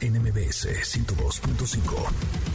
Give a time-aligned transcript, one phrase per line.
[0.00, 2.48] NMBS 102.5.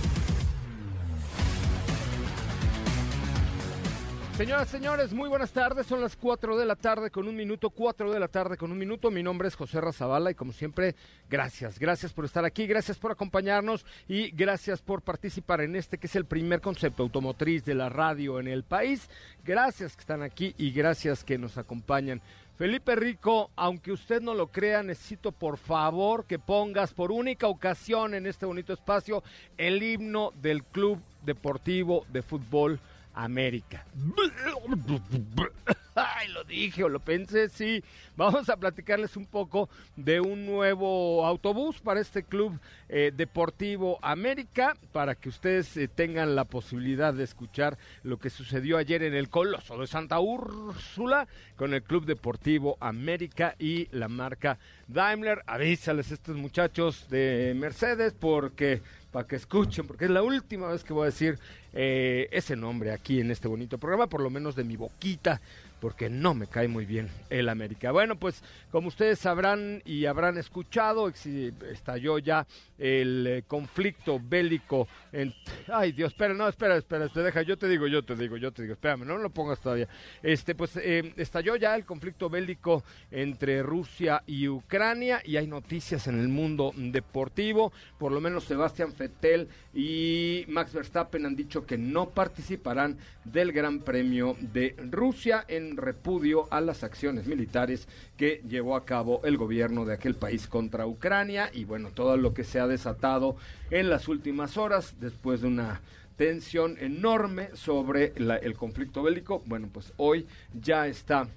[4.38, 5.86] Señoras, señores, muy buenas tardes.
[5.86, 8.78] Son las 4 de la tarde con un minuto, 4 de la tarde con un
[8.78, 9.12] minuto.
[9.12, 10.96] Mi nombre es José Razabala y como siempre,
[11.30, 11.78] gracias.
[11.78, 16.16] Gracias por estar aquí, gracias por acompañarnos y gracias por participar en este que es
[16.16, 19.08] el primer concepto automotriz de la radio en el país.
[19.44, 22.22] Gracias que están aquí y gracias que nos acompañan.
[22.58, 28.14] Felipe Rico, aunque usted no lo crea, necesito por favor que pongas por única ocasión
[28.14, 29.24] en este bonito espacio
[29.58, 32.80] el himno del Club Deportivo de Fútbol
[33.16, 33.86] América.
[36.30, 37.84] Lo dije o lo pensé, sí.
[38.16, 44.76] Vamos a platicarles un poco de un nuevo autobús para este club eh, deportivo América,
[44.92, 49.30] para que ustedes eh, tengan la posibilidad de escuchar lo que sucedió ayer en el
[49.30, 55.42] Coloso de Santa Úrsula con el Club Deportivo América y la marca Daimler.
[55.48, 58.82] Avísales a estos muchachos de Mercedes porque
[59.14, 61.38] para que escuchen, porque es la última vez que voy a decir
[61.72, 65.40] eh, ese nombre aquí en este bonito programa, por lo menos de mi boquita,
[65.84, 67.92] porque no me cae muy bien el América.
[67.92, 74.88] Bueno, pues como ustedes sabrán y habrán escuchado, estalló ya el eh, conflicto bélico.
[75.12, 75.34] En...
[75.68, 78.54] Ay, Dios, espera, no, espera, espera, te deja, yo te digo, yo te digo, yo
[78.54, 79.90] te digo, espérame, no lo pongas todavía.
[80.22, 86.08] Este, pues eh, estalló ya el conflicto bélico entre Rusia y Ucrania y hay noticias
[86.08, 87.74] en el mundo deportivo.
[88.00, 93.80] Por lo menos Sebastián Vettel y Max Verstappen han dicho que no participarán del Gran
[93.80, 99.86] Premio de Rusia en repudio a las acciones militares que llevó a cabo el gobierno
[99.86, 103.36] de aquel país contra Ucrania y bueno, todo lo que se ha desatado
[103.72, 105.82] en las últimas horas después de una
[106.18, 109.42] tensión enorme sobre el conflicto bélico.
[109.46, 111.28] Bueno, pues hoy ya está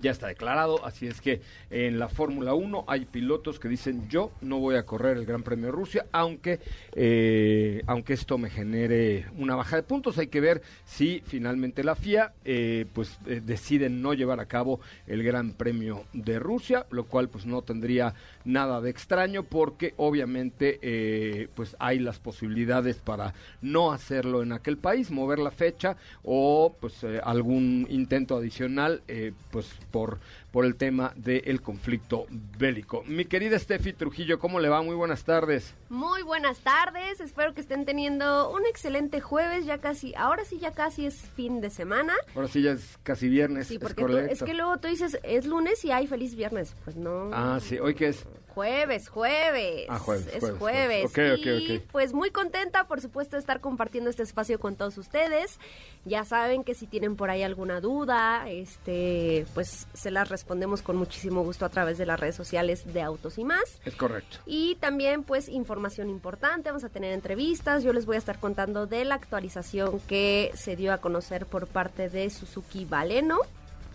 [0.00, 4.30] ya está declarado, así es que en la Fórmula 1 hay pilotos que dicen yo
[4.40, 6.60] no voy a correr el Gran Premio de Rusia, aunque,
[6.92, 11.94] eh, aunque esto me genere una baja de puntos, hay que ver si finalmente la
[11.94, 17.04] FIA eh, pues eh, decide no llevar a cabo el Gran Premio de Rusia, lo
[17.04, 23.92] cual pues no tendría nada de extraño porque obviamente pues hay las posibilidades para no
[23.92, 29.02] hacerlo en aquel país, mover la fecha o pues algún intento adicional
[29.50, 30.18] pues por,
[30.52, 32.26] por el tema del conflicto
[32.58, 33.02] bélico.
[33.06, 34.82] Mi querida Steffi Trujillo, ¿cómo le va?
[34.82, 35.74] Muy buenas tardes.
[35.88, 40.72] Muy buenas tardes, espero que estén teniendo un excelente jueves, ya casi, ahora sí ya
[40.72, 42.14] casi es fin de semana.
[42.34, 43.68] Ahora sí ya es casi viernes.
[43.68, 47.30] Sí, porque es, que luego tú dices, es lunes y hay feliz viernes, pues no.
[47.32, 48.24] Ah, sí, ¿hoy qué es?
[48.58, 49.86] Jueves, jueves.
[49.88, 50.34] Ah, jueves.
[50.34, 51.12] Es jueves.
[51.16, 55.60] y pues muy contenta, por supuesto, de estar compartiendo este espacio con todos ustedes.
[56.04, 60.96] Ya saben que si tienen por ahí alguna duda, este, pues se las respondemos con
[60.96, 63.80] muchísimo gusto a través de las redes sociales de Autos y más.
[63.84, 64.38] Es correcto.
[64.44, 66.70] Y también, pues, información importante.
[66.70, 67.84] Vamos a tener entrevistas.
[67.84, 71.68] Yo les voy a estar contando de la actualización que se dio a conocer por
[71.68, 73.38] parte de Suzuki Valeno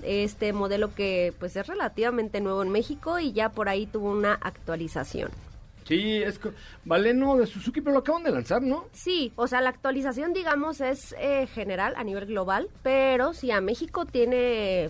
[0.03, 4.33] este modelo que pues es relativamente nuevo en México y ya por ahí tuvo una
[4.33, 5.29] actualización.
[5.85, 6.39] Sí, es
[6.85, 8.85] Valeno de Suzuki, pero lo acaban de lanzar, ¿no?
[8.93, 13.59] Sí, o sea, la actualización, digamos, es eh, general a nivel global, pero si a
[13.59, 14.89] México tiene,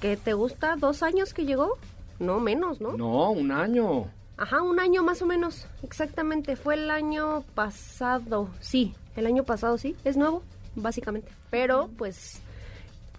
[0.00, 0.76] ¿qué te gusta?
[0.76, 1.78] ¿Dos años que llegó?
[2.20, 2.92] No, menos, ¿no?
[2.92, 4.06] No, un año.
[4.36, 6.56] Ajá, un año más o menos, exactamente.
[6.56, 10.42] Fue el año pasado, sí, el año pasado, sí, es nuevo,
[10.76, 11.30] básicamente.
[11.50, 12.40] Pero, pues,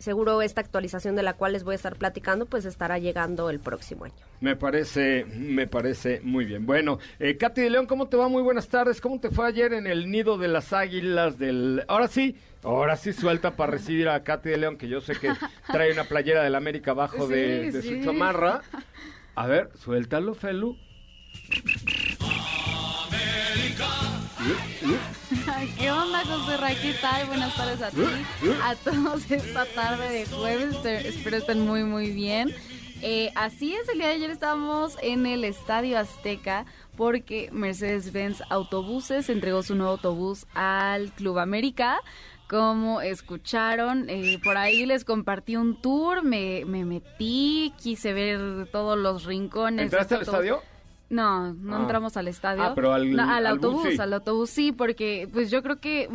[0.02, 3.60] seguro esta actualización de la cual les voy a estar platicando pues estará llegando el
[3.60, 4.14] próximo año.
[4.40, 6.66] Me parece, me parece muy bien.
[6.66, 8.28] Bueno, eh, Katy de León, ¿cómo te va?
[8.28, 9.02] Muy buenas tardes.
[9.02, 11.84] ¿Cómo te fue ayer en el nido de las águilas del...
[11.88, 15.32] Ahora sí, ahora sí suelta para recibir a Katy de León, que yo sé que
[15.72, 18.62] trae una playera del América abajo de, su chamarra.
[19.36, 20.78] A ver, suéltalo, Felu.
[25.78, 26.70] ¿Qué onda, José Ra?
[26.70, 27.28] ¿Qué tal?
[27.28, 28.02] Buenas tardes a ti,
[28.64, 30.76] a todos esta tarde de jueves.
[30.84, 32.54] Espero estén muy, muy bien.
[33.04, 36.66] Eh, así es, el día de ayer estábamos en el Estadio Azteca
[36.98, 42.00] porque Mercedes-Benz Autobuses entregó su nuevo autobús al Club América.
[42.48, 48.98] Como escucharon, eh, por ahí les compartí un tour, me, me metí, quise ver todos
[48.98, 49.86] los rincones.
[49.86, 50.62] ¿Entraste al estadio?
[51.12, 51.82] No, no Ah.
[51.82, 52.64] entramos al estadio.
[52.64, 54.00] Ah, pero al- No, al, al bus autobús, sí.
[54.02, 56.10] al autobús sí, porque pues yo creo que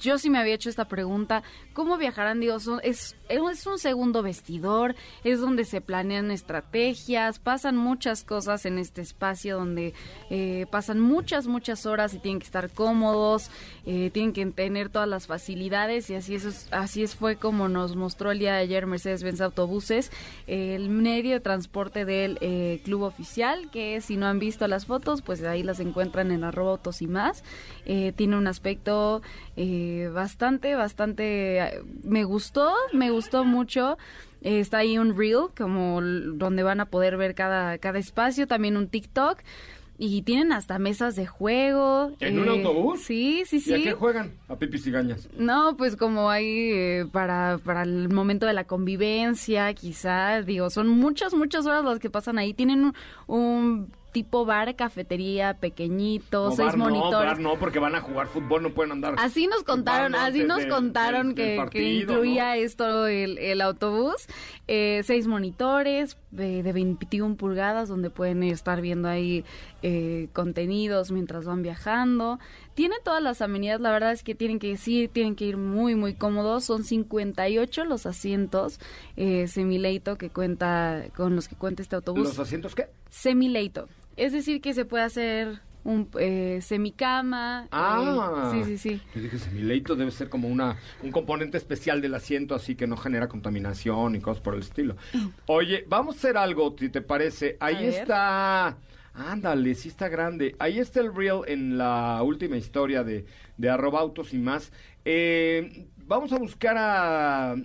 [0.00, 1.42] yo sí me había hecho esta pregunta,
[1.72, 2.40] ¿cómo viajarán?
[2.40, 4.94] Digo, son- es, es un segundo vestidor,
[5.24, 9.94] es donde se planean estrategias, pasan muchas cosas en este espacio donde
[10.30, 13.50] eh, pasan muchas, muchas horas y tienen que estar cómodos,
[13.86, 17.96] eh, tienen que tener todas las facilidades y así es, así es fue como nos
[17.96, 20.10] mostró el día de ayer Mercedes-Benz Autobuses,
[20.46, 25.22] el medio de transporte del eh, club oficial, que si no han visto las fotos,
[25.22, 27.44] pues ahí las encuentran en arroba autos y más.
[27.86, 29.22] Eh, tiene un aspecto
[29.56, 29.67] eh,
[30.12, 33.98] bastante, bastante, eh, me gustó, me gustó mucho.
[34.42, 38.76] Eh, está ahí un reel, como donde van a poder ver cada, cada espacio, también
[38.76, 39.38] un TikTok.
[40.00, 42.12] Y tienen hasta mesas de juego.
[42.20, 43.00] eh, ¿En un autobús?
[43.02, 43.70] Sí, sí, sí.
[43.72, 44.30] ¿Y a qué juegan?
[44.48, 45.28] A pipis y gañas.
[45.36, 50.86] No, pues como hay eh, para, para el momento de la convivencia, quizás, digo, son
[50.88, 52.54] muchas, muchas horas las que pasan ahí.
[52.54, 52.94] Tienen un,
[53.26, 57.30] un tipo bar, cafetería, pequeñito, No, seis bar no, monitores.
[57.30, 59.14] bar no, porque van a jugar fútbol, no pueden andar.
[59.18, 62.60] Así nos contaron, así nos del- contaron del- del que, que incluía ¿no?
[62.62, 64.26] esto el, el autobús.
[64.66, 69.44] Eh, seis monitores eh, de 21 pulgadas donde pueden estar viendo ahí
[69.82, 72.38] eh, contenidos mientras van viajando.
[72.74, 75.94] Tiene todas las amenidades, la verdad es que tienen que sí, tienen que ir muy,
[75.94, 76.64] muy cómodos.
[76.64, 78.80] Son 58 los asientos
[79.16, 82.24] eh, Semileito que cuenta, con los que cuenta este autobús.
[82.28, 82.88] ¿Los asientos qué?
[83.10, 83.88] Semileito.
[84.18, 87.62] Es decir, que se puede hacer un eh, semicama.
[87.64, 88.50] eh, Ah.
[88.52, 89.00] sí, sí, sí.
[89.14, 92.96] Yo dije, semileito debe ser como una un componente especial del asiento, así que no
[92.96, 94.96] genera contaminación y cosas por el estilo.
[95.46, 97.56] Oye, vamos a hacer algo, si te parece.
[97.60, 98.76] Ahí está...
[99.14, 100.54] Ándale, sí está grande.
[100.60, 103.24] Ahí está el reel en la última historia de,
[103.56, 104.70] de arroba autos y más.
[105.04, 107.56] Eh, vamos a buscar a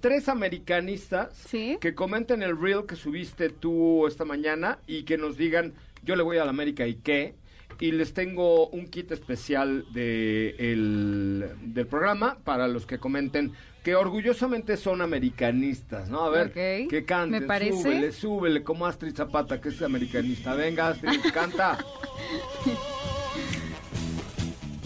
[0.00, 1.78] tres americanistas Sí.
[1.80, 6.22] que comenten el reel que subiste tú esta mañana y que nos digan, yo le
[6.22, 7.34] voy a la América y qué.
[7.78, 13.52] Y les tengo un kit especial de el- del programa para los que comenten
[13.82, 16.20] que orgullosamente son americanistas, ¿no?
[16.24, 17.82] A ver, Ok, que canten, me parece.
[17.82, 20.54] súbele, súbele, como Astrid Zapata, que es americanista.
[20.54, 21.78] Venga, Astrid, canta.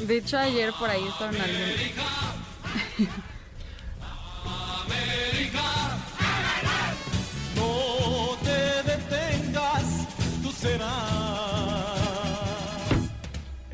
[0.06, 1.58] De hecho, ayer por ahí estaban algún...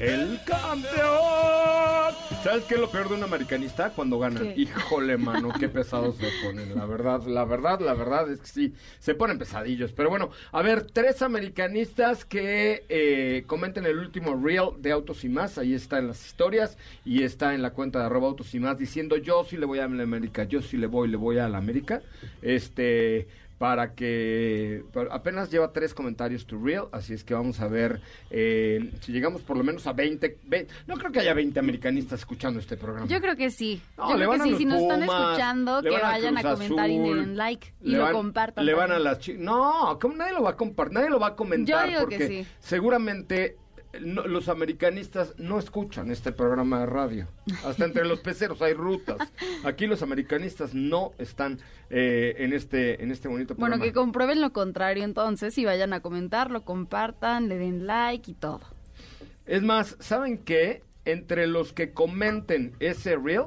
[0.01, 2.15] ¡El campeón!
[2.43, 3.91] ¿Sabes qué es lo peor de un americanista?
[3.91, 4.55] Cuando ganan.
[4.55, 4.63] ¿Qué?
[4.63, 6.75] Híjole, mano, qué pesados se ponen.
[6.75, 9.93] La verdad, la verdad, la verdad es que sí, se ponen pesadillos.
[9.93, 15.29] Pero bueno, a ver, tres americanistas que eh, comenten el último reel de Autos y
[15.29, 15.59] Más.
[15.59, 18.79] Ahí está en las historias y está en la cuenta de arroba Autos y Más
[18.79, 21.49] diciendo yo sí le voy a la América, yo sí le voy, le voy a
[21.51, 22.01] la América.
[22.41, 23.29] Este
[23.61, 28.91] para que apenas lleva tres comentarios to real, así es que vamos a ver eh,
[29.03, 32.59] si llegamos por lo menos a 20, ve- no creo que haya 20 americanistas escuchando
[32.59, 33.07] este programa.
[33.07, 33.83] Yo creo que sí.
[33.99, 34.57] No, Yo creo que sí.
[34.57, 38.11] Si nos están escuchando, que a vayan a comentar y le den like y lo
[38.13, 38.65] compartan.
[38.65, 40.95] Le van a las No, ¿cómo nadie lo va a compartir?
[40.95, 42.47] Nadie lo va a comentar Yo digo que porque sí.
[42.61, 43.59] seguramente
[44.01, 47.27] no- los americanistas no escuchan este programa de radio.
[47.65, 49.33] Hasta entre los peceros hay rutas.
[49.65, 51.59] Aquí los americanistas no están
[51.91, 53.77] eh, en este en este bonito programa.
[53.79, 58.31] Bueno, que comprueben lo contrario entonces y vayan a comentar, lo compartan, le den like
[58.31, 58.61] y todo.
[59.47, 60.83] Es más, ¿saben qué?
[61.05, 63.47] Entre los que comenten ese reel,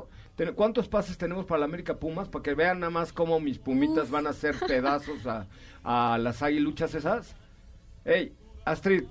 [0.56, 2.28] ¿cuántos pases tenemos para la América Pumas?
[2.28, 5.48] Para que vean nada más cómo mis pumitas van a hacer pedazos a,
[5.84, 7.36] a las aguiluchas esas.
[8.04, 8.34] Ey,
[8.66, 9.04] Astrid,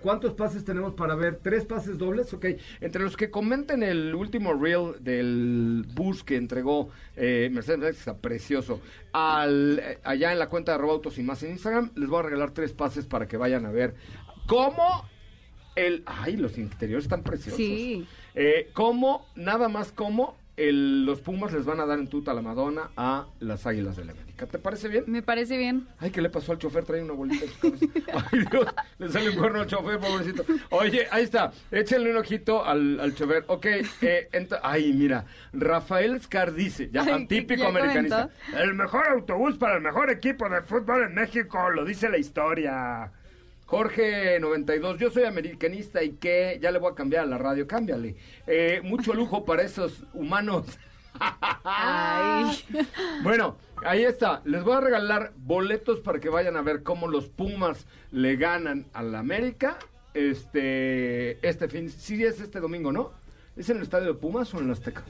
[0.00, 1.40] ¿cuántos pases tenemos para ver?
[1.42, 2.32] ¿Tres pases dobles?
[2.34, 2.46] Ok.
[2.80, 8.80] Entre los que comenten el último reel del bus que entregó eh, Mercedes, está precioso,
[9.12, 12.20] al, eh, allá en la cuenta de arroba autos y más en Instagram, les voy
[12.20, 13.94] a regalar tres pases para que vayan a ver
[14.46, 15.08] cómo
[15.74, 16.02] el...
[16.06, 17.56] Ay, los interiores están preciosos.
[17.58, 18.06] Sí.
[18.34, 22.42] Eh, cómo, nada más como el- los Pumas les van a dar en tuta la
[22.42, 25.04] Madonna a las Águilas del ¿Te parece bien?
[25.06, 25.86] Me parece bien.
[25.98, 26.84] Ay, ¿qué le pasó al chofer?
[26.84, 28.28] Trae una bolita en su cabeza.
[28.30, 28.66] Ay, Dios,
[28.98, 30.44] le sale un cuerno al chofer, pobrecito.
[30.70, 31.52] Oye, ahí está.
[31.70, 33.44] Échenle un ojito al, al chofer.
[33.46, 33.66] Ok,
[34.02, 34.28] eh,
[34.62, 35.24] ay, mira.
[35.54, 38.28] Rafael Scar dice, ya, Ay, típico ya americanista.
[38.54, 43.10] El mejor autobús para el mejor equipo de fútbol en México, lo dice la historia.
[43.64, 47.66] Jorge 92, yo soy americanista y que ya le voy a cambiar a la radio,
[47.66, 48.16] cámbiale.
[48.46, 50.78] Eh, mucho lujo para esos humanos.
[53.22, 54.42] Bueno, ahí está.
[54.44, 58.86] Les voy a regalar boletos para que vayan a ver cómo los Pumas le ganan
[58.92, 59.78] a la América.
[60.14, 63.12] Este, este fin, sí es este domingo, ¿no?
[63.56, 65.02] ¿Es en el estadio de Pumas o en el Azteca?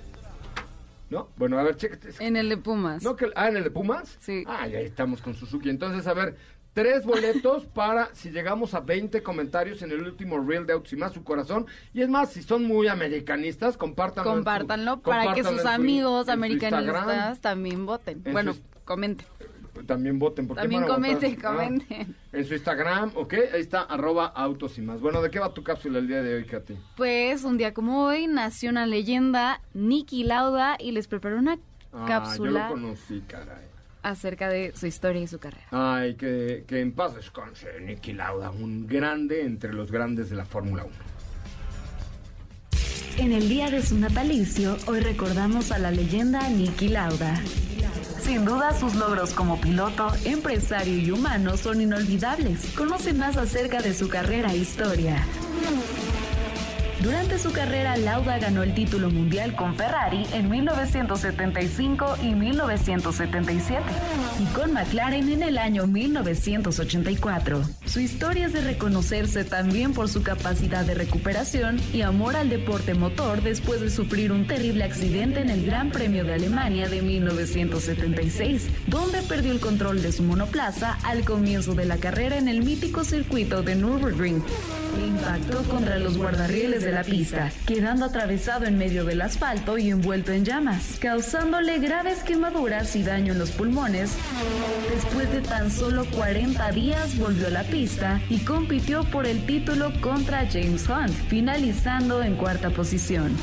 [1.08, 1.28] ¿No?
[1.36, 2.10] Bueno, a ver, chécate.
[2.18, 3.02] En el de Pumas.
[3.02, 4.16] ¿No que, ah, en el de Pumas?
[4.20, 4.42] Sí.
[4.46, 5.70] Ah, ya estamos con Suzuki.
[5.70, 6.36] Entonces, a ver,
[6.76, 10.96] tres boletos para si llegamos a 20 comentarios en el último reel de Autos y
[10.96, 11.64] más su corazón.
[11.94, 14.30] Y es más, si son muy americanistas, compártanlo.
[14.32, 18.20] en su- Compártanlo para que sus amigos su americanistas también voten.
[18.26, 18.52] En bueno,
[18.84, 19.26] comenten.
[19.86, 20.46] También voten.
[20.46, 22.14] ¿por qué También comenten, Ah, comenten.
[22.32, 25.00] en su Instagram, ok, ahí está, arroba autos y más.
[25.00, 26.76] Bueno, ¿de qué va tu cápsula el día de hoy, Katy?
[26.96, 31.58] Pues un día como hoy nació una leyenda, Nicky Lauda, y les preparé una
[31.92, 33.64] Ah, cápsula yo lo conocí, caray.
[34.06, 35.66] Acerca de su historia y su carrera.
[35.72, 40.44] Ay, que, que en paz descanse Nicky Lauda, un grande entre los grandes de la
[40.44, 40.94] Fórmula 1.
[43.18, 47.34] En el día de su natalicio, hoy recordamos a la leyenda Niki Lauda.
[48.20, 52.74] Sin duda, sus logros como piloto, empresario y humano son inolvidables.
[52.76, 55.24] Conoce más acerca de su carrera e historia.
[57.06, 63.80] Durante su carrera, Lauda ganó el título mundial con Ferrari en 1975 y 1977
[64.40, 67.62] y con McLaren en el año 1984.
[67.84, 72.94] Su historia es de reconocerse también por su capacidad de recuperación y amor al deporte
[72.94, 78.66] motor después de sufrir un terrible accidente en el Gran Premio de Alemania de 1976,
[78.88, 83.04] donde perdió el control de su monoplaza al comienzo de la carrera en el mítico
[83.04, 84.42] circuito de Nürburgring.
[84.98, 90.32] Impactó contra los guardarrieles de la pista, quedando atravesado en medio del asfalto y envuelto
[90.32, 94.12] en llamas, causándole graves quemaduras y daño en los pulmones.
[94.90, 99.92] Después de tan solo 40 días volvió a la pista y compitió por el título
[100.00, 103.36] contra James Hunt, finalizando en cuarta posición.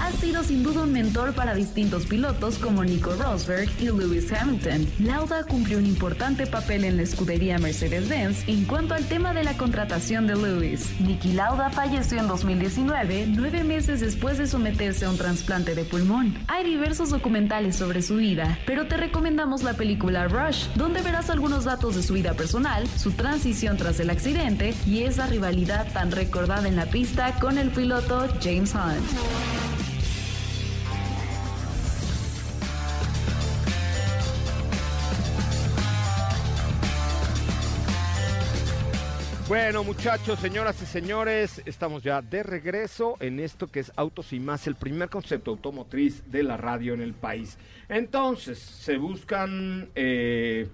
[0.00, 4.86] Ha sido sin duda un mentor para distintos pilotos como Nico Rosberg y Lewis Hamilton.
[5.00, 9.56] Lauda cumplió un importante papel en la escudería Mercedes-Benz en cuanto al tema de la
[9.56, 10.88] contratación de Lewis.
[11.00, 16.34] Niki Lauda falleció en 2019, nueve meses después de someterse a un trasplante de pulmón.
[16.48, 21.64] Hay diversos documentales sobre su vida, pero te recomendamos la película Rush, donde verás algunos
[21.64, 26.68] datos de su vida personal, su transición tras el accidente y esa rivalidad tan recordada
[26.68, 29.63] en la pista con el piloto James Hunt.
[39.48, 44.40] Bueno, muchachos, señoras y señores, estamos ya de regreso en esto que es Autos y
[44.40, 47.58] más, el primer concepto automotriz de la radio en el país.
[47.90, 50.66] Entonces, se buscan eh,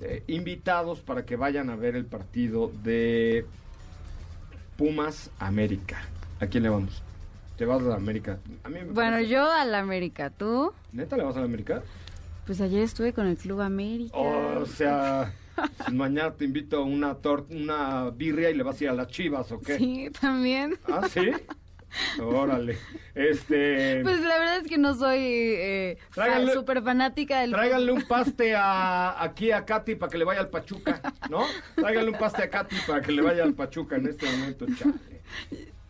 [0.00, 3.44] eh, invitados para que vayan a ver el partido de
[4.78, 6.00] Pumas América.
[6.40, 7.02] ¿A quién le vamos?
[7.58, 8.38] ¿Te vas a la América?
[8.64, 10.72] A mí me Bueno, parece- yo a la América, ¿tú?
[10.92, 11.82] ¿Neta le vas a la América?
[12.46, 14.16] Pues ayer estuve con el Club América.
[14.16, 15.32] O sea,
[15.92, 17.16] mañana te invito a una,
[17.50, 19.76] una birria y le vas a ir a las chivas, ¿o qué?
[19.78, 20.78] Sí, también.
[20.88, 21.30] ¿Ah, sí?
[22.20, 22.76] Órale.
[23.14, 24.00] Este.
[24.02, 29.22] Pues la verdad es que no soy eh, Tráiganle- fanática del Tráiganle un paste a,
[29.22, 31.44] aquí a Katy para que le vaya al Pachuca, ¿no?
[31.76, 34.94] Tráiganle un paste a Katy para que le vaya al Pachuca en este momento, chale.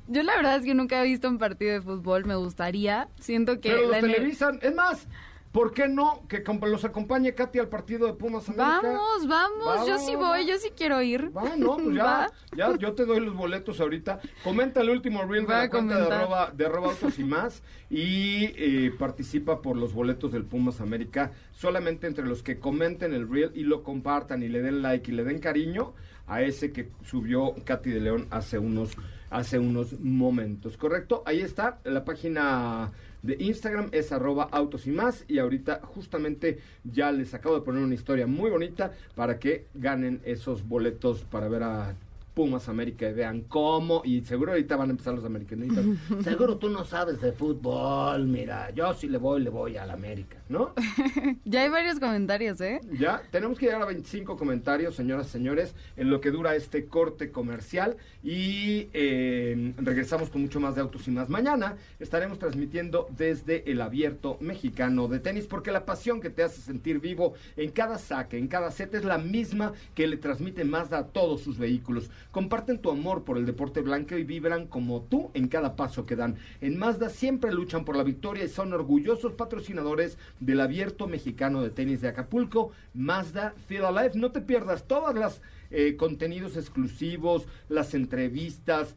[0.06, 3.08] Yo la verdad es que nunca he visto un partido de fútbol, me gustaría.
[3.18, 4.58] Siento que Pero los televisan.
[4.60, 5.06] Es más,
[5.54, 8.80] ¿por qué no que los acompañe Katy al partido de Pumas América?
[8.82, 11.34] Vamos, vamos, yo Va, sí va, voy, yo sí quiero ir.
[11.34, 14.18] Va, no, pues ya, ya, yo te doy los boletos ahorita.
[14.42, 18.46] Comenta el último reel de la cuenta de arroba, de arroba autos y más y
[18.56, 21.30] eh, participa por los boletos del Pumas América.
[21.52, 25.14] Solamente entre los que comenten el reel y lo compartan y le den like y
[25.14, 25.94] le den cariño
[26.26, 28.96] a ese que subió Katy de León hace unos,
[29.30, 30.76] hace unos momentos.
[30.76, 31.22] ¿Correcto?
[31.26, 32.90] Ahí está, la página
[33.24, 37.82] de Instagram es arroba autos y más y ahorita justamente ya les acabo de poner
[37.82, 41.94] una historia muy bonita para que ganen esos boletos para ver a
[42.34, 45.84] Pumas América y vean cómo y seguro ahorita van a empezar los americanistas
[46.24, 50.38] seguro tú no sabes de fútbol mira yo sí le voy le voy al América
[50.48, 50.74] ¿no?
[51.44, 52.80] Ya hay varios comentarios, ¿eh?
[52.92, 56.86] Ya, tenemos que llegar a 25 comentarios, señoras y señores, en lo que dura este
[56.86, 61.28] corte comercial y eh, regresamos con mucho más de Autos y Más.
[61.28, 66.60] Mañana estaremos transmitiendo desde el abierto mexicano de tenis porque la pasión que te hace
[66.60, 70.98] sentir vivo en cada saque, en cada set es la misma que le transmite Mazda
[70.98, 72.10] a todos sus vehículos.
[72.34, 76.16] Comparten tu amor por el deporte blanco y vibran como tú en cada paso que
[76.16, 76.34] dan.
[76.60, 81.70] En Mazda siempre luchan por la victoria y son orgullosos patrocinadores del abierto mexicano de
[81.70, 84.16] tenis de Acapulco, Mazda Feel Alive.
[84.16, 88.96] No te pierdas todas las eh, contenidos exclusivos, las entrevistas,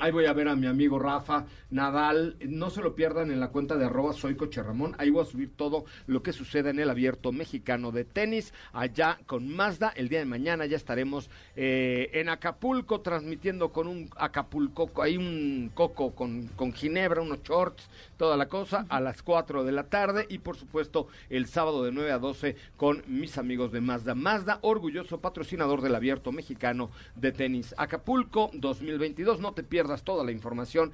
[0.00, 2.36] Ahí voy a ver a mi amigo Rafa Nadal.
[2.40, 4.62] No se lo pierdan en la cuenta de arroba soy Coche.
[4.98, 8.52] Ahí voy a subir todo lo que sucede en el abierto mexicano de tenis.
[8.72, 9.92] Allá con Mazda.
[9.96, 14.90] El día de mañana ya estaremos eh, en Acapulco transmitiendo con un Acapulco.
[15.02, 18.84] Hay un coco con, con ginebra, unos shorts, toda la cosa.
[18.90, 20.26] A las 4 de la tarde.
[20.28, 24.14] Y por supuesto el sábado de 9 a 12 con mis amigos de Mazda.
[24.14, 27.74] Mazda, orgulloso patrocinador del abierto mexicano de tenis.
[27.78, 29.40] Acapulco 2022.
[29.40, 30.92] No te pierdas toda la información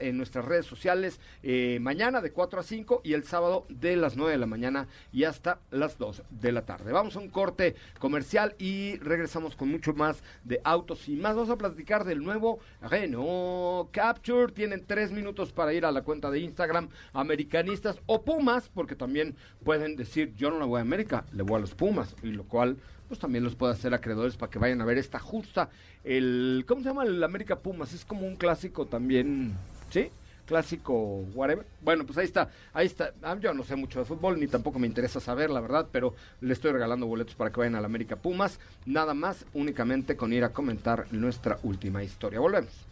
[0.00, 4.16] en nuestras redes sociales eh, mañana de 4 a 5 y el sábado de las
[4.16, 6.92] 9 de la mañana y hasta las 2 de la tarde.
[6.92, 11.34] Vamos a un corte comercial y regresamos con mucho más de autos y más.
[11.34, 14.52] Vamos a platicar del nuevo Renault Capture.
[14.52, 19.36] Tienen tres minutos para ir a la cuenta de Instagram americanistas o Pumas, porque también
[19.64, 22.44] pueden decir yo no le voy a América, le voy a los Pumas, y lo
[22.44, 22.76] cual
[23.10, 25.68] pues también los puede hacer acreedores para que vayan a ver esta justa.
[26.04, 27.92] El, ¿Cómo se llama el América Pumas?
[27.92, 29.52] Es como un clásico también,
[29.90, 30.10] ¿sí?
[30.46, 31.66] Clásico, whatever.
[31.82, 33.12] Bueno, pues ahí está, ahí está.
[33.22, 36.14] Ah, yo no sé mucho de fútbol, ni tampoco me interesa saber, la verdad, pero
[36.40, 38.60] le estoy regalando boletos para que vayan al América Pumas.
[38.86, 42.38] Nada más, únicamente con ir a comentar nuestra última historia.
[42.38, 42.86] Volvemos.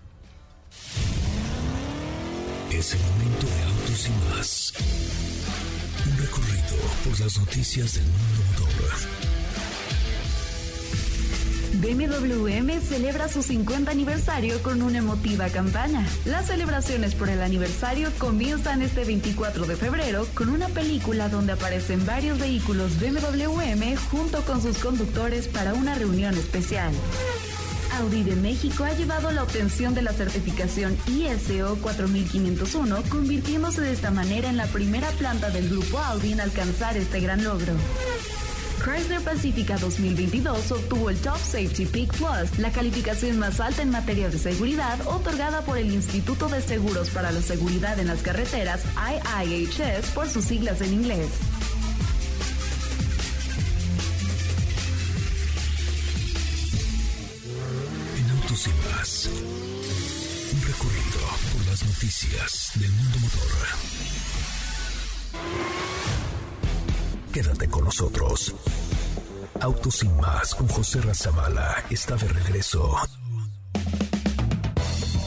[2.71, 4.73] Es el momento de autos y más.
[6.07, 9.29] Un recorrido por las noticias del mundo motor
[11.81, 16.07] BMW M celebra su 50 aniversario con una emotiva campaña.
[16.25, 22.05] Las celebraciones por el aniversario comienzan este 24 de febrero con una película donde aparecen
[22.05, 26.93] varios vehículos BMW M junto con sus conductores para una reunión especial.
[27.97, 34.11] Audi de México ha llevado la obtención de la certificación ISO 4501, convirtiéndose de esta
[34.11, 37.73] manera en la primera planta del grupo Audi en alcanzar este gran logro.
[38.85, 44.31] Chrysler Pacifica 2022 obtuvo el Top Safety Peak Plus, la calificación más alta en materia
[44.31, 50.11] de seguridad otorgada por el Instituto de Seguros para la Seguridad en las Carreteras, IIHS,
[50.15, 51.27] por sus siglas en inglés.
[62.39, 63.51] Del mundo motor.
[67.33, 68.55] Quédate con nosotros.
[69.61, 72.97] Autos sin más con José Razabala está de regreso.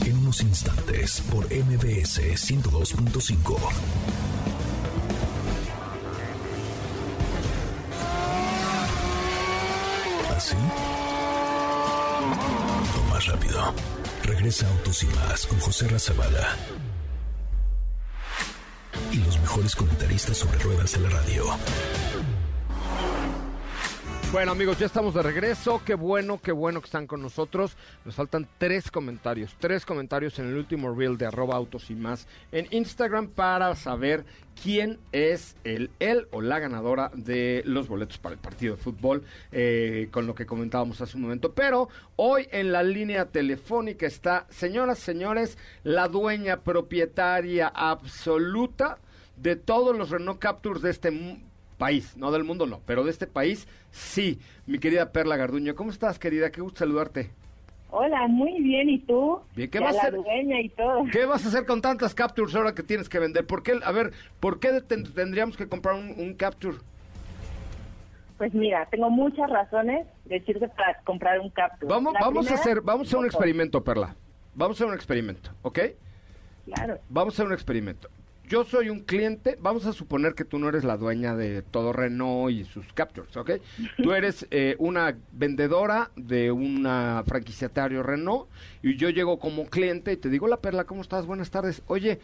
[0.06, 3.58] En unos instantes por MBS 102.5.
[10.34, 10.56] ¿Así?
[12.96, 13.74] O más rápido.
[14.24, 16.56] Regresa Autos y más con José Razabala
[19.62, 21.44] mejores comentaristas sobre ruedas en la radio.
[24.32, 25.82] Bueno amigos, ya estamos de regreso.
[25.84, 27.76] Qué bueno, qué bueno que están con nosotros.
[28.04, 32.26] Nos faltan tres comentarios, tres comentarios en el último reel de arroba autos y más
[32.50, 34.24] en Instagram para saber
[34.60, 39.22] quién es el él o la ganadora de los boletos para el partido de fútbol,
[39.52, 41.52] eh, con lo que comentábamos hace un momento.
[41.52, 48.98] Pero hoy en la línea telefónica está, señoras, señores, la dueña propietaria absoluta
[49.42, 51.40] de todos los Renault Captures de este
[51.76, 54.38] país, no del mundo no, pero de este país sí.
[54.66, 56.50] Mi querida Perla Garduño, ¿cómo estás, querida?
[56.52, 57.30] Qué gusto saludarte.
[57.90, 59.40] Hola, muy bien, ¿y tú?
[59.54, 60.14] Bien, ¿qué vas a hacer?
[60.14, 61.04] y todo.
[61.12, 63.44] ¿Qué vas a hacer con tantas captures ahora que tienes que vender?
[63.44, 66.78] ¿Por qué, a ver, por qué tendríamos que comprar un, capture?
[68.38, 71.92] Pues mira, tengo muchas razones de decirte para comprar un capture.
[71.92, 74.14] Vamos, vamos a hacer, vamos a hacer un experimento, Perla.
[74.54, 75.78] Vamos a hacer un experimento, ¿ok?
[76.64, 76.98] Claro.
[77.08, 78.08] Vamos a hacer un experimento
[78.52, 81.90] yo soy un cliente, vamos a suponer que tú no eres la dueña de todo
[81.94, 83.52] Renault y sus captures, ¿ok?
[83.96, 88.50] Tú eres eh, una vendedora de una franquiciatario Renault
[88.82, 91.24] y yo llego como cliente y te digo, la Perla, ¿cómo estás?
[91.24, 91.80] Buenas tardes.
[91.86, 92.20] Oye,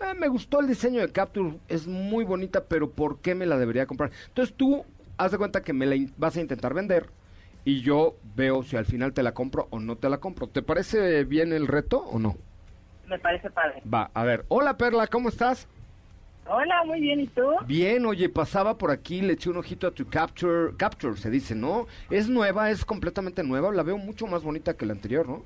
[0.00, 3.58] eh, me gustó el diseño de capture, es muy bonita, pero ¿por qué me la
[3.58, 4.12] debería comprar?
[4.28, 4.82] Entonces tú,
[5.18, 7.10] haz de cuenta que me la vas a intentar vender
[7.66, 10.46] y yo veo si al final te la compro o no te la compro.
[10.46, 12.38] ¿Te parece bien el reto o no?
[13.06, 13.82] Me parece padre.
[13.92, 14.44] Va, a ver.
[14.48, 15.68] Hola, Perla, ¿cómo estás?
[16.48, 17.42] Hola, muy bien, ¿y tú?
[17.66, 21.56] Bien, oye, pasaba por aquí, le eché un ojito a tu Capture, Capture se dice,
[21.56, 21.86] ¿no?
[22.08, 25.42] Es nueva, es completamente nueva, la veo mucho más bonita que la anterior, ¿no?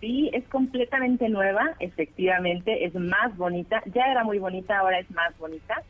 [0.00, 5.36] Sí, es completamente nueva, efectivamente, es más bonita, ya era muy bonita, ahora es más
[5.38, 5.82] bonita.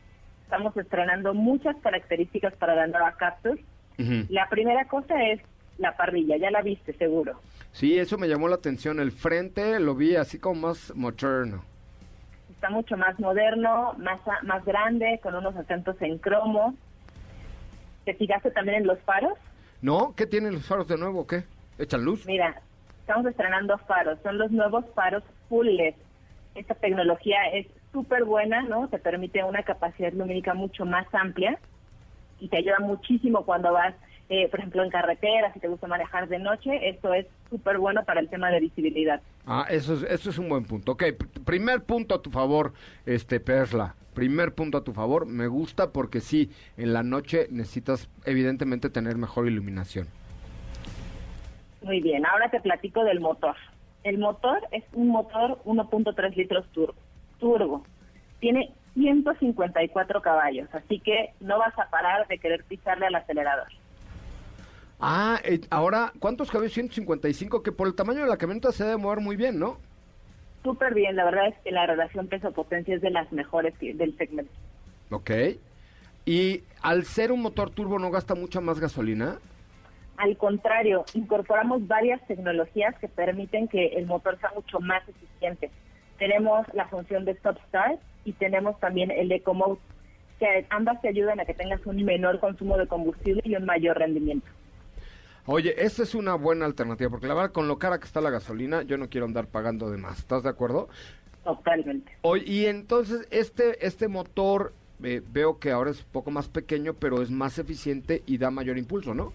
[0.42, 3.62] Estamos estrenando muchas características para la nueva Capture.
[4.28, 5.40] La primera cosa es
[5.78, 7.40] la parrilla, ya la viste seguro.
[7.72, 9.00] Sí, eso me llamó la atención.
[9.00, 11.62] El frente lo vi así como más moderno.
[12.50, 16.74] Está mucho más moderno, más, más grande, con unos acentos en cromo.
[18.04, 19.34] ¿Te fijaste también en los faros?
[19.82, 20.14] ¿No?
[20.16, 21.26] ¿Qué tienen los faros de nuevo?
[21.26, 21.44] ¿Qué?
[21.78, 22.24] ¿Echan luz?
[22.26, 22.62] Mira,
[23.00, 25.94] estamos estrenando faros, son los nuevos faros full LED.
[26.54, 28.88] Esta tecnología es súper buena, ¿no?
[28.88, 31.58] Te permite una capacidad lumínica mucho más amplia
[32.40, 33.94] y te ayuda muchísimo cuando vas,
[34.28, 38.04] eh, por ejemplo, en carretera, si te gusta manejar de noche, esto es súper bueno
[38.04, 39.20] para el tema de visibilidad.
[39.46, 40.92] Ah, eso es, eso es un buen punto.
[40.92, 42.72] Ok, pr- primer punto a tu favor,
[43.06, 43.94] este Persla.
[44.14, 49.16] Primer punto a tu favor, me gusta porque sí, en la noche necesitas evidentemente tener
[49.16, 50.08] mejor iluminación.
[51.82, 53.54] Muy bien, ahora te platico del motor.
[54.04, 56.94] El motor es un motor 1.3 litros turbo.
[57.38, 57.84] turbo.
[58.40, 63.68] Tiene 154 caballos, así que no vas a parar de querer pisarle al acelerador.
[65.00, 66.72] Ah, eh, ahora, ¿cuántos caballos?
[66.72, 69.78] 155, que por el tamaño de la camioneta se debe mover muy bien, ¿no?
[70.62, 74.16] Súper bien, la verdad es que la relación peso-potencia es de las mejores que- del
[74.16, 74.50] segmento.
[75.10, 75.30] Ok.
[76.24, 79.38] Y al ser un motor turbo no gasta mucha más gasolina.
[80.16, 85.70] Al contrario, incorporamos varias tecnologías que permiten que el motor sea mucho más eficiente.
[86.18, 89.78] Tenemos la función de Stop Start y tenemos también el Eco Mode,
[90.40, 93.98] que ambas te ayudan a que tengas un menor consumo de combustible y un mayor
[93.98, 94.46] rendimiento.
[95.48, 98.30] Oye, esa es una buena alternativa, porque la verdad, con lo cara que está la
[98.30, 100.18] gasolina, yo no quiero andar pagando de más.
[100.18, 100.88] ¿Estás de acuerdo?
[101.44, 102.12] Totalmente.
[102.22, 104.72] Oye, y entonces, este, este motor,
[105.04, 108.50] eh, veo que ahora es un poco más pequeño, pero es más eficiente y da
[108.50, 109.32] mayor impulso, ¿no?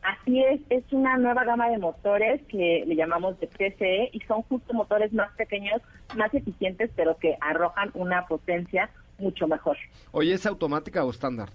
[0.00, 4.40] Así es, es una nueva gama de motores que le llamamos de PCE y son
[4.42, 5.82] justo motores más pequeños,
[6.16, 8.88] más eficientes, pero que arrojan una potencia
[9.18, 9.76] mucho mejor.
[10.12, 11.50] Oye, ¿es automática o estándar?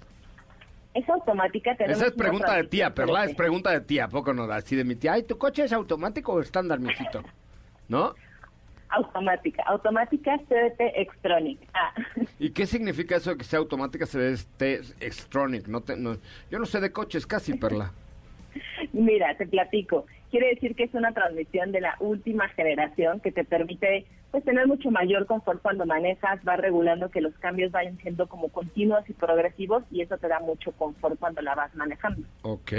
[0.94, 1.76] Es automática.
[1.76, 4.44] tenemos Esa es pregunta de tía, Perla, es pregunta de tía, ¿a poco no?
[4.44, 7.24] Así de mi tía, ay, ¿tu coche es automático o estándar, mijito?
[7.88, 8.14] ¿No?
[8.90, 11.60] Automática, automática CVT Extronic.
[11.74, 11.94] Ah.
[12.38, 15.68] ¿Y qué significa eso de que sea automática este Extronic?
[15.68, 16.18] No te, no,
[16.52, 17.92] yo no sé de coches casi, Perla.
[18.94, 20.06] Mira, te platico.
[20.30, 24.66] Quiere decir que es una transmisión de la última generación que te permite pues tener
[24.66, 29.14] mucho mayor confort cuando manejas, va regulando que los cambios vayan siendo como continuos y
[29.14, 32.28] progresivos y eso te da mucho confort cuando la vas manejando.
[32.42, 32.72] Ok,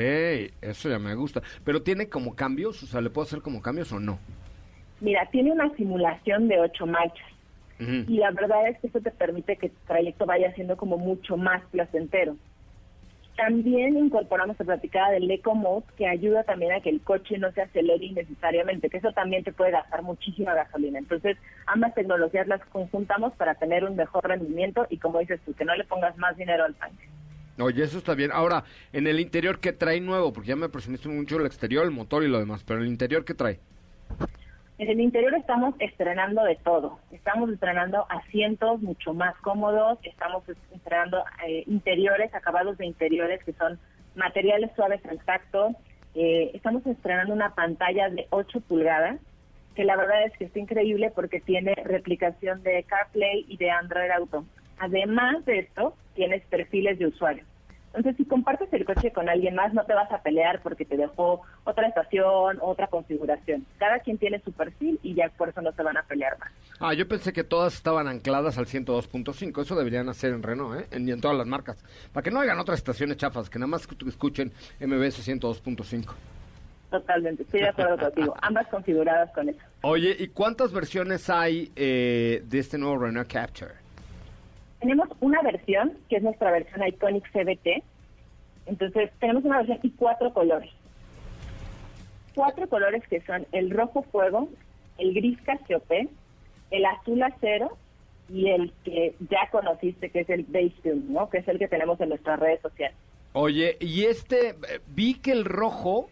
[0.60, 1.42] eso ya me gusta.
[1.64, 4.18] Pero tiene como cambios, o sea, ¿le puedo hacer como cambios o no?
[5.00, 7.28] Mira, tiene una simulación de ocho marchas
[7.78, 11.36] y la verdad es que eso te permite que tu trayecto vaya siendo como mucho
[11.36, 12.36] más placentero.
[13.36, 17.50] También incorporamos la platicada del Eco Mode que ayuda también a que el coche no
[17.52, 21.00] se acelere innecesariamente, que eso también te puede gastar muchísima gasolina.
[21.00, 25.64] Entonces, ambas tecnologías las conjuntamos para tener un mejor rendimiento y como dices tú, que
[25.64, 27.08] no le pongas más dinero al tanque.
[27.58, 28.30] Oye, eso está bien.
[28.32, 30.32] Ahora, en el interior, ¿qué trae nuevo?
[30.32, 33.24] Porque ya me presumiste mucho el exterior, el motor y lo demás, pero el interior,
[33.24, 33.58] ¿qué trae?
[34.76, 36.98] En el interior estamos estrenando de todo.
[37.12, 43.78] Estamos estrenando asientos mucho más cómodos, estamos estrenando eh, interiores, acabados de interiores que son
[44.16, 45.76] materiales suaves al tacto.
[46.16, 49.20] Eh, estamos estrenando una pantalla de 8 pulgadas,
[49.76, 54.10] que la verdad es que está increíble porque tiene replicación de CarPlay y de Android
[54.10, 54.44] Auto.
[54.80, 57.44] Además de esto, tienes perfiles de usuario.
[57.94, 60.96] Entonces, si compartes el coche con alguien más, no te vas a pelear porque te
[60.96, 63.64] dejó otra estación, otra configuración.
[63.78, 66.50] Cada quien tiene su perfil y ya por eso no se van a pelear más.
[66.80, 69.62] Ah, yo pensé que todas estaban ancladas al 102.5.
[69.62, 70.86] Eso deberían hacer en Renault, ¿eh?
[70.90, 71.76] En, y en todas las marcas.
[72.12, 76.12] Para que no hagan otras estaciones chafas, que nada más escu- escuchen MBS 102.5.
[76.90, 78.34] Totalmente, estoy de acuerdo contigo.
[78.42, 79.58] Ambas configuradas con eso.
[79.82, 83.72] Oye, ¿y cuántas versiones hay eh, de este nuevo Renault Capture?
[84.84, 87.82] Tenemos una versión, que es nuestra versión Iconic CBT.
[88.66, 90.70] Entonces, tenemos una versión y cuatro colores.
[92.34, 94.50] Cuatro colores que son el rojo fuego,
[94.98, 96.10] el gris Cassiope,
[96.70, 97.78] el azul acero
[98.28, 101.30] y el que ya conociste, que es el beige Tune, ¿no?
[101.30, 102.98] Que es el que tenemos en nuestras redes sociales.
[103.32, 106.10] Oye, y este, eh, vi que el rojo,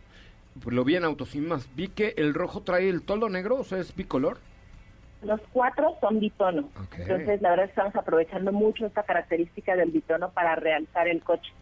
[0.65, 3.65] lo vi en Autos y más, vi que el rojo trae el toldo negro, o
[3.65, 4.39] sea, es bicolor.
[5.23, 6.69] Los cuatro son bitono.
[6.99, 11.23] Entonces, la verdad es que estamos aprovechando mucho esta característica del bitono para realzar el
[11.23, 11.53] coche.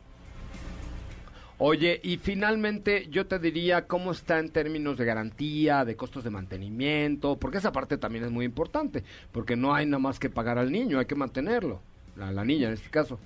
[1.62, 6.30] Oye, y finalmente yo te diría cómo está en términos de garantía, de costos de
[6.30, 10.56] mantenimiento, porque esa parte también es muy importante, porque no hay nada más que pagar
[10.56, 11.82] al niño, hay que mantenerlo,
[12.16, 13.20] la, la niña en este caso.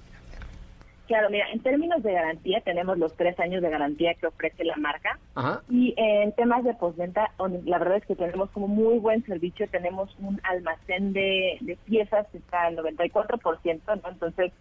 [1.07, 4.77] Claro, mira, en términos de garantía tenemos los tres años de garantía que ofrece la
[4.77, 5.63] marca Ajá.
[5.69, 7.31] y en temas de postventa,
[7.65, 12.27] la verdad es que tenemos como muy buen servicio, tenemos un almacén de, de piezas
[12.29, 14.11] que está al 94%, ¿no?
[14.11, 14.53] Entonces,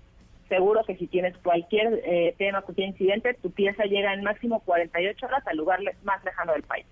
[0.50, 5.26] seguro que si tienes cualquier eh, tema, cualquier incidente, tu pieza llega en máximo 48
[5.26, 6.86] horas al lugar más lejano del país.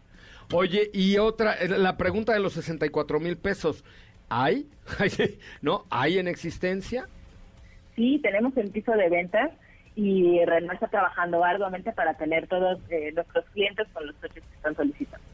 [0.54, 3.84] Oye, y otra, eh, la pregunta de los 64 mil pesos,
[4.30, 4.70] ¿hay?
[5.62, 5.86] ¿No?
[5.90, 7.08] ¿Hay en existencia?
[7.96, 9.52] Sí, tenemos el piso de ventas
[9.96, 14.56] y Renault está trabajando arduamente para tener todos eh, nuestros clientes con los coches que
[14.56, 15.26] están solicitando.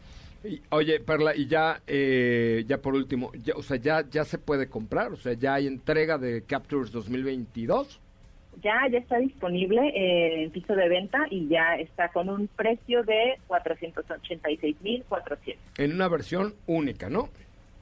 [0.44, 4.38] Y, oye, Perla, y ya, eh, ya por último, ya, o sea, ya, ya se
[4.38, 8.02] puede comprar, o sea, ya hay entrega de Captures 2022.
[8.64, 13.04] Ya, ya está disponible eh, en piso de venta y ya está con un precio
[13.04, 15.58] de 486.400.
[15.78, 17.30] En una versión única, ¿no?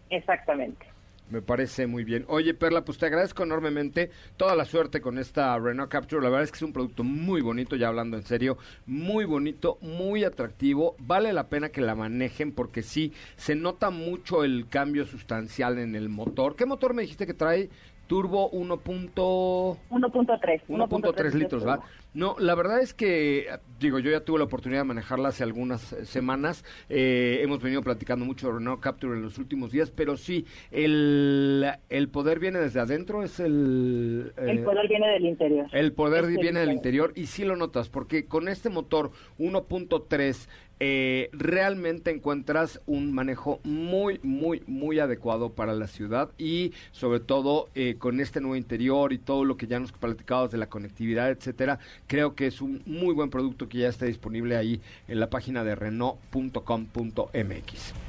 [0.10, 0.86] Exactamente.
[1.30, 2.24] Me parece muy bien.
[2.28, 6.22] Oye, Perla, pues te agradezco enormemente toda la suerte con esta Renault Capture.
[6.22, 9.80] La verdad es que es un producto muy bonito, ya hablando en serio, muy bonito,
[9.82, 10.96] muy atractivo.
[11.00, 15.96] Vale la pena que la manejen porque sí, se nota mucho el cambio sustancial en
[15.96, 16.56] el motor.
[16.56, 17.70] ¿Qué motor me dijiste que trae?
[18.08, 19.78] Turbo 1.3.
[19.90, 21.80] 1.3 litros, ¿va?
[22.16, 25.92] No, la verdad es que, digo, yo ya tuve la oportunidad de manejarla hace algunas
[25.92, 26.64] eh, semanas.
[26.88, 31.66] Eh, hemos venido platicando mucho de Renault Capture en los últimos días, pero sí, el,
[31.90, 34.32] el poder viene desde adentro, es el...
[34.38, 35.68] el poder viene del interior.
[35.74, 40.48] El poder viene del interior y sí lo notas, porque con este motor 1.3
[40.80, 47.70] eh, realmente encuentras un manejo muy, muy, muy adecuado para la ciudad y sobre todo
[47.76, 51.32] eh, con este nuevo interior y todo lo que ya nos platicado de la conectividad,
[51.32, 55.30] etcétera, creo que es un muy buen producto que ya está disponible ahí en la
[55.30, 58.05] página de Renault.com.mx.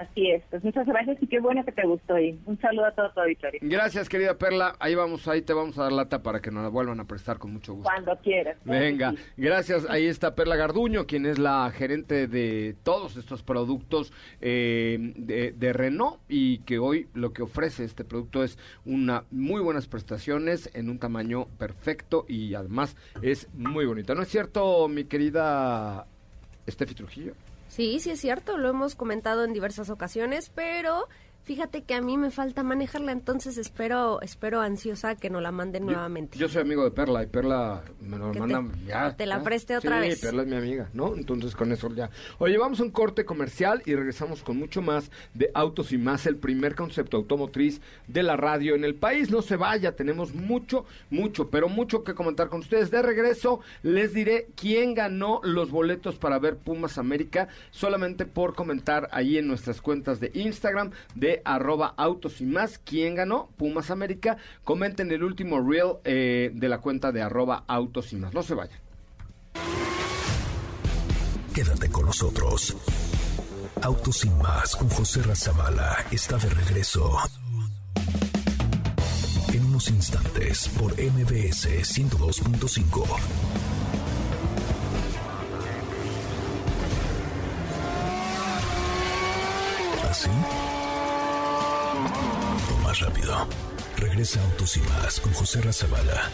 [0.00, 2.92] Así es, pues muchas gracias y qué bueno que te gustó y un saludo a
[2.92, 3.60] todo tu auditorio.
[3.62, 6.70] Gracias querida Perla, ahí vamos, ahí te vamos a dar lata para que nos la
[6.70, 7.86] vuelvan a prestar con mucho gusto.
[7.86, 8.56] Cuando quieras.
[8.64, 14.10] Venga, gracias, ahí está Perla Garduño, quien es la gerente de todos estos productos
[14.40, 19.60] eh, de, de, Renault y que hoy lo que ofrece este producto es una muy
[19.60, 24.14] buenas prestaciones en un tamaño perfecto y además es muy bonita.
[24.14, 26.06] ¿No es cierto, mi querida
[26.66, 27.34] Steffi Trujillo?
[27.70, 31.08] Sí, sí es cierto, lo hemos comentado en diversas ocasiones, pero
[31.44, 35.86] fíjate que a mí me falta manejarla, entonces espero espero ansiosa que nos la manden
[35.86, 36.38] nuevamente.
[36.38, 39.16] Yo soy amigo de Perla y Perla me lo manda te, ya.
[39.16, 39.44] Te la ¿no?
[39.44, 40.20] preste otra sí, vez.
[40.20, 41.14] Perla es mi amiga, ¿no?
[41.14, 42.10] Entonces con eso ya.
[42.38, 46.26] Oye, vamos a un corte comercial y regresamos con mucho más de Autos y Más,
[46.26, 49.30] el primer concepto automotriz de la radio en el país.
[49.30, 52.90] No se vaya, tenemos mucho, mucho, pero mucho que comentar con ustedes.
[52.90, 59.08] De regreso les diré quién ganó los boletos para ver Pumas América solamente por comentar
[59.12, 62.78] ahí en nuestras cuentas de Instagram de arroba autos y más.
[62.78, 63.50] ¿Quién ganó?
[63.56, 64.36] Pumas América.
[64.64, 68.34] Comenten el último reel eh, de la cuenta de arroba autos y más.
[68.34, 68.78] No se vayan.
[71.54, 72.76] Quédate con nosotros.
[73.82, 77.16] Autos y más con José Razabala está de regreso.
[79.52, 83.06] En unos instantes por MBS 102.5.
[90.10, 90.28] ¿Así?
[93.00, 93.46] Más rápido.
[93.96, 96.28] Regresa Autos y más con José Razabala.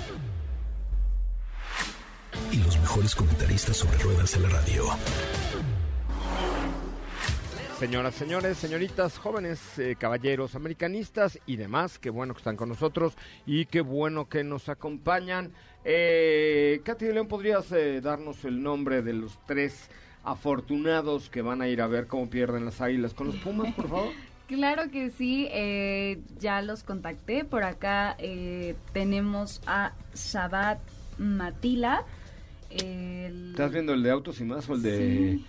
[2.50, 4.84] Y los mejores comentaristas sobre ruedas de la radio.
[7.78, 13.14] Señoras, señores, señoritas, jóvenes, eh, caballeros, americanistas y demás, qué bueno que están con nosotros
[13.44, 15.52] y qué bueno que nos acompañan.
[15.84, 19.90] Eh, Katy de León, ¿podrías eh, darnos el nombre de los tres
[20.24, 23.88] afortunados que van a ir a ver cómo pierden las águilas con los Pumas, por
[23.88, 24.12] favor?
[24.46, 27.44] Claro que sí, eh, ya los contacté.
[27.44, 30.78] Por acá eh, tenemos a Shabbat
[31.18, 32.04] Matila.
[32.70, 33.50] El...
[33.50, 34.98] ¿Estás viendo el de autos y más o el de,
[35.38, 35.46] Sí.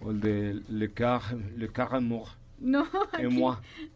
[0.00, 1.20] o el de Le Car,
[1.56, 2.28] Le Car Amour?
[2.60, 3.22] No, aquí,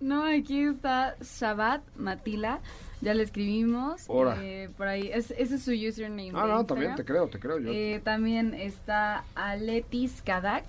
[0.01, 2.61] no, aquí está Shabbat Matila.
[3.01, 4.07] Ya le escribimos.
[4.41, 6.31] Eh, por ahí, es- ese es su username.
[6.35, 7.71] Ah, no, también te creo, te creo yo.
[7.73, 10.65] Eh, también está Aletis Kadak,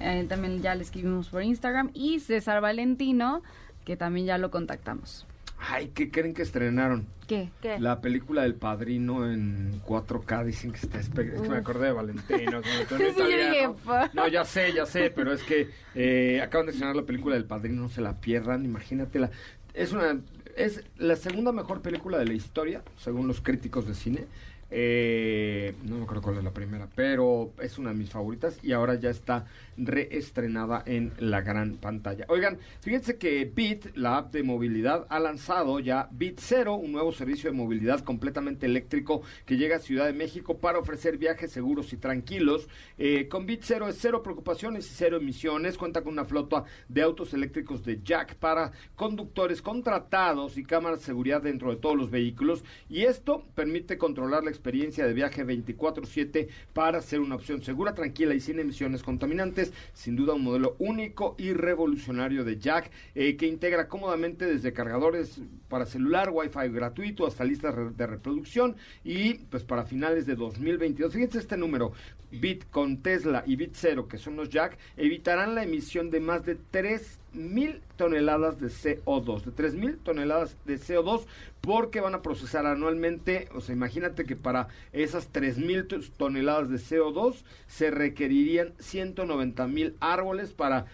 [0.00, 1.90] eh, también ya le escribimos por Instagram.
[1.94, 3.42] Y César Valentino,
[3.84, 5.26] que también ya lo contactamos.
[5.58, 7.06] Ay, ¿qué creen que estrenaron?
[7.26, 7.48] ¿Qué?
[7.62, 7.78] ¿Qué?
[7.80, 11.92] La película del Padrino en 4K, dicen que está espe- Es que me acordé de
[11.92, 12.60] Valentino.
[14.14, 17.46] no, ya sé, ya sé, pero es que eh, acaban de estrenar la película del
[17.46, 19.30] Padrino, no se la pierdan, imagínatela.
[19.72, 20.20] Es una
[20.56, 24.26] es la segunda mejor película de la historia, según los críticos de cine.
[24.70, 28.72] Eh, no me acuerdo cuál es la primera, pero es una de mis favoritas y
[28.72, 32.24] ahora ya está reestrenada en la gran pantalla.
[32.28, 37.12] Oigan, fíjense que Bit, la app de movilidad, ha lanzado ya Bit Zero, un nuevo
[37.12, 41.92] servicio de movilidad completamente eléctrico que llega a Ciudad de México para ofrecer viajes seguros
[41.92, 42.68] y tranquilos.
[42.98, 45.78] Eh, con Bit Zero es cero preocupaciones y cero emisiones.
[45.78, 51.06] Cuenta con una flota de autos eléctricos de Jack para conductores contratados y cámaras de
[51.06, 52.64] seguridad dentro de todos los vehículos.
[52.88, 58.34] Y esto permite controlar la experiencia de viaje 24/7 para ser una opción segura, tranquila
[58.34, 59.72] y sin emisiones contaminantes.
[59.92, 65.40] Sin duda un modelo único y revolucionario de Jack eh, que integra cómodamente desde cargadores
[65.68, 71.12] para celular, Wi-Fi gratuito hasta listas de reproducción y pues para finales de 2022.
[71.12, 71.92] Fíjense este número,
[72.30, 76.44] Bit con Tesla y Bit Zero, que son los Jack, evitarán la emisión de más
[76.44, 81.24] de 3 mil toneladas de CO2, de 3 mil toneladas de CO2,
[81.60, 86.76] porque van a procesar anualmente, o sea, imagínate que para esas 3 mil toneladas de
[86.76, 90.86] CO2 se requerirían 190 mil árboles para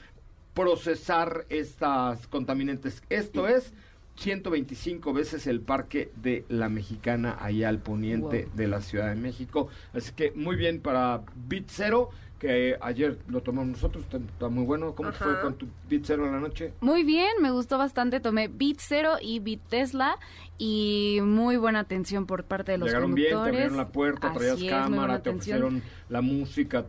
[0.54, 3.02] procesar estas contaminantes.
[3.08, 3.72] Esto es
[4.16, 9.68] 125 veces el parque de la Mexicana allá al poniente de la Ciudad de México.
[9.94, 12.10] Así que muy bien para Bit Zero
[12.42, 14.96] que ayer lo tomamos nosotros, está, muy bueno.
[14.96, 16.72] ¿Cómo fue con tu Beat Zero en la noche?
[16.80, 18.18] Muy bien, me gustó bastante.
[18.18, 20.18] Tomé Beat Zero y Beat Tesla
[20.58, 23.30] y muy buena atención por parte de los Llegaron conductores.
[23.30, 26.84] bien, te abrieron la puerta, traías cámara, te ofrecieron la música,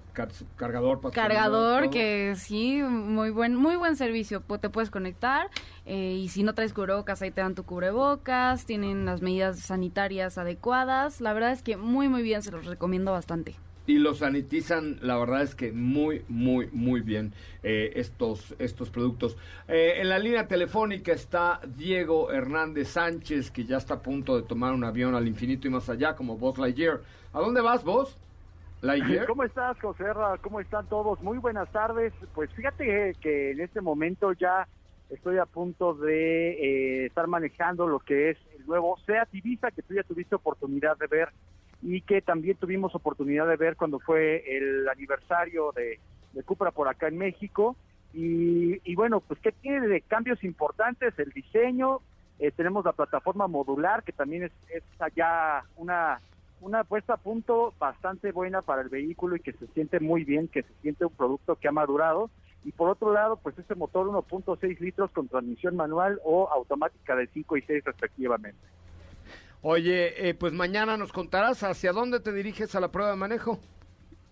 [0.55, 4.41] cargador para Cargador, que sí, muy buen muy buen servicio.
[4.59, 5.51] Te puedes conectar
[5.85, 8.65] eh, y si no traes cubrebocas, ahí te dan tu cubrebocas.
[8.65, 11.21] Tienen las medidas sanitarias adecuadas.
[11.21, 15.17] La verdad es que muy, muy bien, se los recomiendo bastante y lo sanitizan, la
[15.17, 19.37] verdad es que muy, muy, muy bien eh, estos, estos productos.
[19.67, 24.43] Eh, en la línea telefónica está Diego Hernández Sánchez, que ya está a punto de
[24.43, 27.01] tomar un avión al infinito y más allá, como Buzz Lightyear.
[27.33, 28.17] ¿A dónde vas vos?
[28.81, 29.27] Lightyear.
[29.27, 30.05] ¿Cómo estás, José
[30.41, 31.21] ¿Cómo están todos?
[31.21, 32.13] Muy buenas tardes.
[32.33, 34.67] Pues fíjate que en este momento ya
[35.09, 39.83] estoy a punto de eh, estar manejando lo que es el nuevo SEAT Ibiza, que
[39.83, 41.29] tú ya tuviste oportunidad de ver
[41.83, 45.99] y que también tuvimos oportunidad de ver cuando fue el aniversario de,
[46.45, 47.75] Cupra por acá en México.
[48.13, 51.99] Y, bueno, pues que tiene de cambios importantes el diseño,
[52.39, 56.19] eh, tenemos la plataforma modular, que también es, es allá una,
[56.61, 60.47] una puesta a punto bastante buena para el vehículo y que se siente muy bien,
[60.47, 62.29] que se siente un producto que ha madurado.
[62.63, 67.27] Y por otro lado, pues ese motor 1.6 litros con transmisión manual o automática de
[67.27, 68.57] 5 y 6 respectivamente.
[69.65, 73.59] Oye, eh, pues mañana nos contarás hacia dónde te diriges a la prueba de manejo.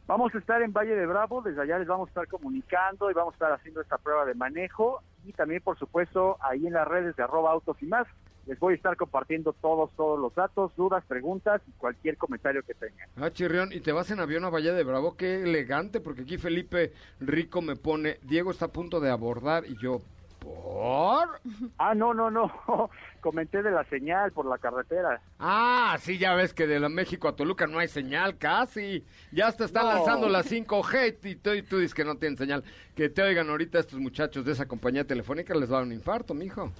[0.05, 3.13] Vamos a estar en Valle de Bravo, desde allá les vamos a estar comunicando y
[3.13, 6.85] vamos a estar haciendo esta prueba de manejo y también, por supuesto, ahí en las
[6.85, 8.05] redes de arroba autos y más,
[8.45, 12.73] les voy a estar compartiendo todos, todos los datos, dudas, preguntas y cualquier comentario que
[12.73, 13.07] tengan.
[13.15, 16.37] Ah, Chirrión, y te vas en avión a Valle de Bravo, qué elegante, porque aquí
[16.39, 16.91] Felipe
[17.21, 20.01] Rico me pone, Diego está a punto de abordar y yo,
[20.41, 21.39] ¿Por?
[21.77, 22.51] Ah, no, no, no.
[23.21, 25.21] Comenté de la señal por la carretera.
[25.39, 29.05] Ah, sí, ya ves que de la México a Toluca no hay señal casi.
[29.31, 32.63] Ya te están lanzando la 5G y tú, y tú dices que no tienen señal.
[32.95, 35.93] Que te oigan ahorita estos muchachos de esa compañía telefónica les va a dar un
[35.93, 36.71] infarto, mijo.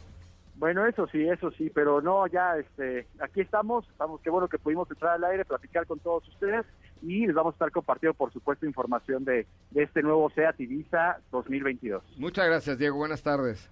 [0.56, 4.60] Bueno, eso sí, eso sí, pero no, ya, este, aquí estamos, estamos, qué bueno que
[4.60, 6.66] pudimos entrar al aire, platicar con todos ustedes
[7.02, 11.20] y les vamos a estar compartiendo, por supuesto, información de, de este nuevo SEAT Ibiza
[11.32, 12.04] 2022.
[12.18, 13.70] Muchas gracias, Diego, buenas tardes.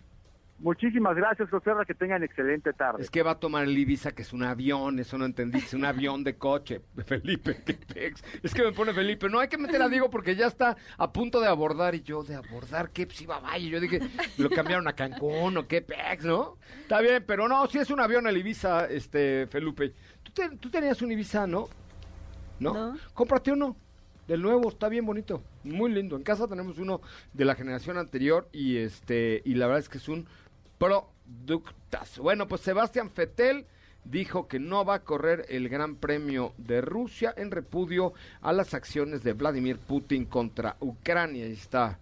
[0.61, 3.01] Muchísimas gracias, José, que tengan excelente tarde.
[3.01, 5.85] Es que va a tomar el Ibiza, que es un avión, eso no entendiste, un
[5.85, 6.81] avión de coche.
[7.05, 8.21] Felipe, qué pex.
[8.43, 11.13] Es que me pone Felipe, no hay que meter a Diego porque ya está a
[11.13, 11.95] punto de abordar.
[11.95, 13.07] Y yo, ¿de abordar qué?
[13.07, 13.69] Pues iba vaya.
[13.69, 14.01] Yo dije,
[14.37, 16.57] lo cambiaron a Cancún o qué pex, ¿no?
[16.81, 19.93] Está bien, pero no, si es un avión el Ibiza, este, Felipe.
[20.59, 21.69] Tú, tenías un Ibiza, ¿no?
[22.59, 22.73] ¿No?
[22.73, 22.97] ¿No?
[23.13, 23.75] Cómprate uno.
[24.27, 26.15] Del nuevo, está bien bonito, muy lindo.
[26.15, 27.01] En casa tenemos uno
[27.33, 30.27] de la generación anterior y este y la verdad es que es un
[30.77, 32.19] productas.
[32.19, 33.65] Bueno, pues Sebastián Fetel
[34.05, 38.73] dijo que no va a correr el Gran Premio de Rusia en repudio a las
[38.73, 41.47] acciones de Vladimir Putin contra Ucrania.
[41.47, 41.99] Y está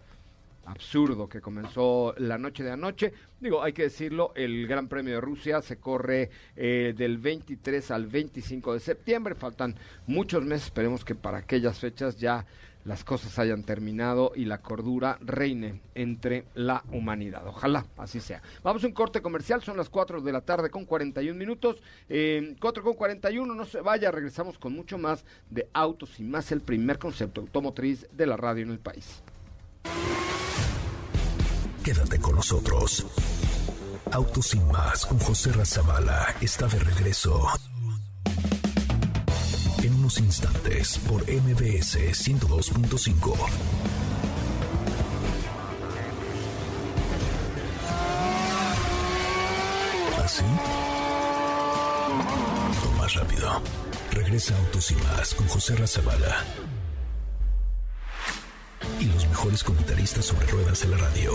[0.67, 3.13] absurdo que comenzó la noche de anoche.
[3.39, 8.07] Digo, hay que decirlo, el Gran Premio de Rusia se corre eh, del 23 al
[8.07, 9.35] 25 de septiembre.
[9.35, 9.75] Faltan
[10.05, 12.45] muchos meses, esperemos que para aquellas fechas ya
[12.83, 17.45] las cosas hayan terminado y la cordura reine entre la humanidad.
[17.45, 18.41] Ojalá así sea.
[18.63, 21.81] Vamos a un corte comercial, son las 4 de la tarde con 41 minutos.
[22.07, 26.51] Eh, 4 con 41, no se vaya, regresamos con mucho más de autos y más
[26.51, 29.21] el primer concepto automotriz de la radio en el país.
[31.87, 33.05] Quédate con nosotros.
[34.11, 37.47] Autos y más con José Razabala está de regreso
[39.81, 43.35] en unos instantes por MBS 102.5.
[50.25, 50.43] ¿Así?
[52.85, 53.61] O más rápido.
[54.11, 56.43] Regresa Autos y más con José Razabala.
[58.99, 61.33] Y los mejores comentaristas sobre ruedas de la radio.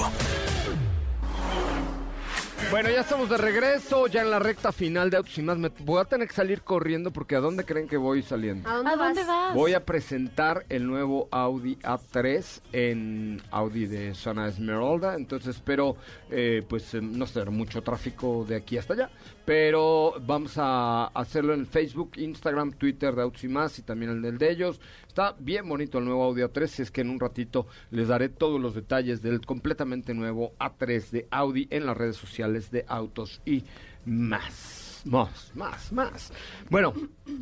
[2.71, 5.59] Bueno, ya estamos de regreso, ya en la recta final de Autos y Más.
[5.59, 8.67] Me voy a tener que salir corriendo porque ¿a dónde creen que voy saliendo?
[8.67, 9.55] ¿A dónde, ¿A dónde vas?
[9.55, 15.97] Voy a presentar el nuevo Audi A3 en Audi de Zona Esmeralda, entonces espero,
[16.31, 19.11] eh, pues, eh, no ser mucho tráfico de aquí hasta allá,
[19.45, 24.23] pero vamos a hacerlo en Facebook, Instagram, Twitter de Autos y Más y también el
[24.23, 24.81] del de ellos.
[25.13, 28.31] Está bien bonito el nuevo Audi A3, si es que en un ratito les daré
[28.31, 33.43] todos los detalles del completamente nuevo A3 de Audi en las redes sociales de Autos
[33.45, 33.63] y
[34.07, 34.82] Más.
[35.05, 36.33] Más, más, más.
[36.71, 36.93] Bueno,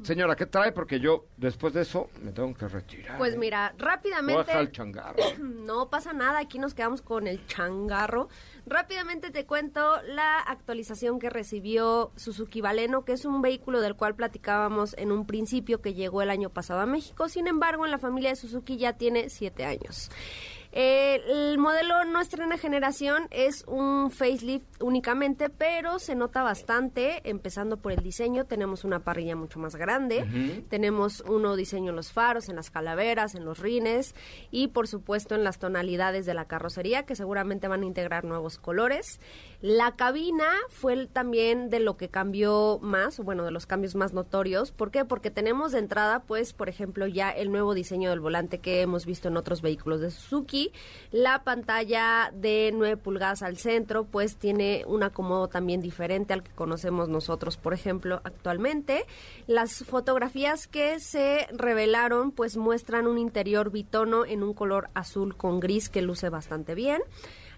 [0.02, 0.72] señora, ¿qué trae?
[0.72, 3.18] Porque yo después de eso me tengo que retirar.
[3.18, 4.52] Pues mira, Voy a rápidamente...
[4.58, 5.22] el changarro.
[5.70, 8.28] No pasa nada, aquí nos quedamos con el changarro.
[8.66, 14.16] Rápidamente te cuento la actualización que recibió Suzuki Baleno, que es un vehículo del cual
[14.16, 17.28] platicábamos en un principio que llegó el año pasado a México.
[17.28, 20.10] Sin embargo, en la familia de Suzuki ya tiene siete años.
[20.72, 27.76] Eh, el modelo no estrena generación, es un facelift únicamente, pero se nota bastante, empezando
[27.76, 28.44] por el diseño.
[28.46, 30.24] Tenemos una parrilla mucho más grande,
[30.68, 34.14] tenemos un nuevo diseño en los faros, en las calaveras, en los rines
[34.50, 38.58] y por supuesto en las tonalidades de la carrocería, que seguramente van a integrar nuevos
[38.58, 39.20] colores.
[39.60, 44.12] La cabina fue el- también de lo que cambió más, bueno, de los cambios más
[44.12, 44.70] notorios.
[44.70, 45.04] ¿Por qué?
[45.04, 49.04] Porque tenemos de entrada, pues, por ejemplo, ya el nuevo diseño del volante que hemos
[49.04, 50.59] visto en otros vehículos de Suzuki.
[51.10, 56.52] La pantalla de 9 pulgadas al centro, pues, tiene un acomodo también diferente al que
[56.52, 59.04] conocemos nosotros, por ejemplo, actualmente.
[59.46, 65.60] Las fotografías que se revelaron, pues, muestran un interior bitono en un color azul con
[65.60, 67.02] gris que luce bastante bien.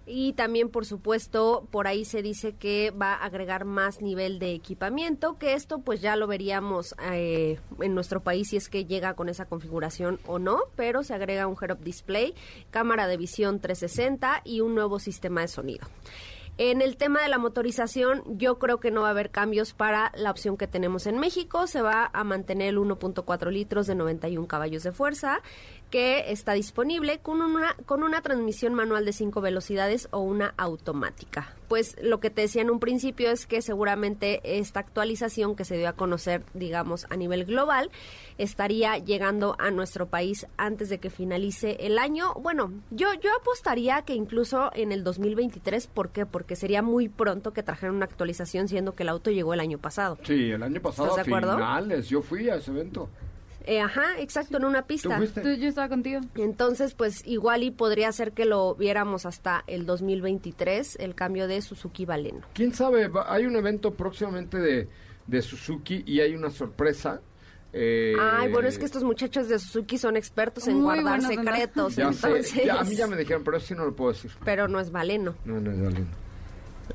[0.04, 4.52] Y también, por supuesto, por ahí se dice que va a agregar más nivel de
[4.52, 9.14] equipamiento, que esto pues ya lo veríamos eh, en nuestro país si es que llega
[9.14, 12.34] con esa configuración o no, pero se agrega un head-up display,
[12.70, 15.86] cámara de visión 360 y un nuevo sistema de sonido.
[16.58, 20.12] En el tema de la motorización, yo creo que no va a haber cambios para
[20.14, 21.66] la opción que tenemos en México.
[21.66, 25.40] Se va a mantener el 1.4 litros de 91 caballos de fuerza,
[25.92, 31.54] que está disponible con una, con una transmisión manual de 5 velocidades o una automática.
[31.68, 35.76] Pues lo que te decía en un principio es que seguramente esta actualización que se
[35.76, 37.90] dio a conocer, digamos, a nivel global,
[38.38, 42.32] estaría llegando a nuestro país antes de que finalice el año.
[42.40, 46.24] Bueno, yo, yo apostaría que incluso en el 2023, ¿por qué?
[46.24, 49.76] Porque sería muy pronto que trajeran una actualización siendo que el auto llegó el año
[49.76, 50.16] pasado.
[50.22, 51.56] Sí, el año pasado ¿Estás a de acuerdo?
[51.56, 53.10] finales, yo fui a ese evento.
[53.64, 55.20] Eh, ajá, exacto, en una pista.
[55.42, 56.20] Tú- yo estaba contigo.
[56.36, 61.62] Entonces, pues igual y podría ser que lo viéramos hasta el 2023, el cambio de
[61.62, 62.40] Suzuki Baleno.
[62.54, 63.08] ¿Quién sabe?
[63.08, 64.88] Va- Hay un evento próximamente de,
[65.26, 67.20] de Suzuki y hay una sorpresa.
[67.72, 72.12] eh, Ay, bueno, es que estos muchachos de Suzuki son expertos en guardar secretos, Ya
[72.12, 72.64] sé, entonces...
[72.64, 74.30] ya, a mí ya me dijeron, pero eso sí no lo puedo decir.
[74.44, 75.34] Pero no es Baleno.
[75.44, 76.10] No, no es valiendo.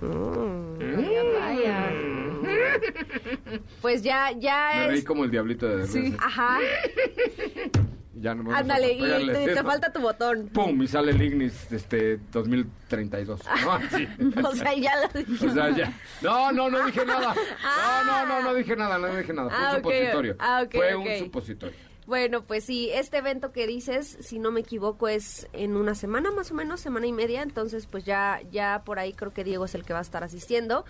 [0.02, 1.90] Vaya, vaya.
[3.82, 5.06] Pues ya, Me ya reí es...
[5.06, 6.16] como el diablito de Sí.
[6.20, 6.60] Ajá,
[8.20, 9.64] Ya no me vamos a ándale, y pegarle te, te eso.
[9.64, 10.50] falta tu botón.
[10.50, 10.82] ¡Pum!
[10.82, 13.42] Y sale el Ignis este, 2032.
[13.64, 13.72] ¿no?
[13.74, 14.08] Así.
[14.44, 15.46] O sea, ya lo dije.
[15.48, 15.94] O sea, ya.
[16.24, 17.36] No, no, no dije nada.
[17.36, 19.50] No, no, no, no dije nada, no dije nada.
[19.52, 19.84] Fue Ah, un ok.
[19.84, 20.36] supositorio.
[20.40, 21.06] Ah, ok, Fue ok.
[21.06, 21.78] un supositorio.
[22.08, 26.32] Bueno, pues sí, este evento que dices, si no me equivoco, es en una semana
[26.32, 29.66] más o menos, semana y media, entonces pues ya, ya por ahí creo que Diego
[29.66, 30.86] es el que va a estar asistiendo.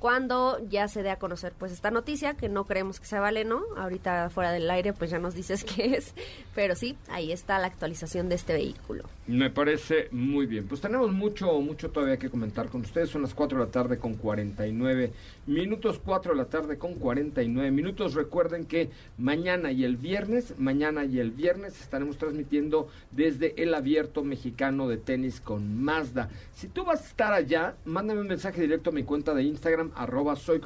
[0.00, 3.62] Cuando ya se dé a conocer pues esta noticia, que no creemos que sea Valeno,
[3.76, 6.14] ahorita fuera del aire pues ya nos dices qué es,
[6.54, 9.04] pero sí, ahí está la actualización de este vehículo.
[9.28, 10.66] Me parece muy bien.
[10.66, 13.08] Pues tenemos mucho, mucho todavía que comentar con ustedes.
[13.08, 15.12] Son las 4 de la tarde con 49
[15.46, 16.00] minutos.
[16.04, 18.14] 4 de la tarde con 49 minutos.
[18.14, 24.22] Recuerden que mañana y el viernes, mañana y el viernes estaremos transmitiendo desde el abierto
[24.24, 26.28] mexicano de tenis con Mazda.
[26.52, 29.92] Si tú vas a estar allá, mándame un mensaje directo a mi cuenta de Instagram,
[29.94, 30.60] arroba soy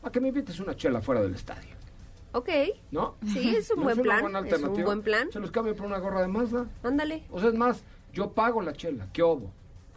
[0.00, 1.76] para que me invites una chela fuera del estadio.
[2.32, 2.48] Ok,
[2.90, 3.16] ¿No?
[3.32, 4.84] sí, es un ¿No buen plan, buena es un alternativa?
[4.86, 6.66] buen plan, Se los cambio por una gorra de Mazda.
[6.82, 7.24] ándale.
[7.30, 7.82] O sea, es más,
[8.12, 9.50] yo pago la chela, ¿qué obo?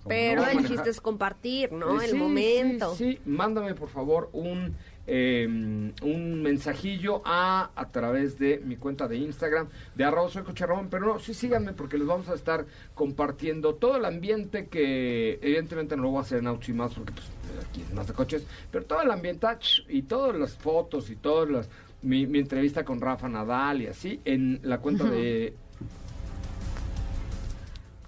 [0.07, 2.01] Pero chiste es compartir, ¿no?
[2.01, 2.95] Eh, el sí, momento.
[2.95, 4.75] Sí, sí, mándame por favor un,
[5.07, 10.65] eh, un mensajillo a, a través de mi cuenta de Instagram de arroba soy Coche
[10.65, 15.39] Ramón, pero no, sí síganme porque les vamos a estar compartiendo todo el ambiente que
[15.41, 17.27] evidentemente no lo voy a hacer en Autos y más porque pues
[17.69, 19.47] aquí es más de coches, pero todo el ambiente
[19.89, 21.69] y todas las fotos y todas las
[22.01, 25.53] mi, mi entrevista con Rafa Nadal y así en la cuenta de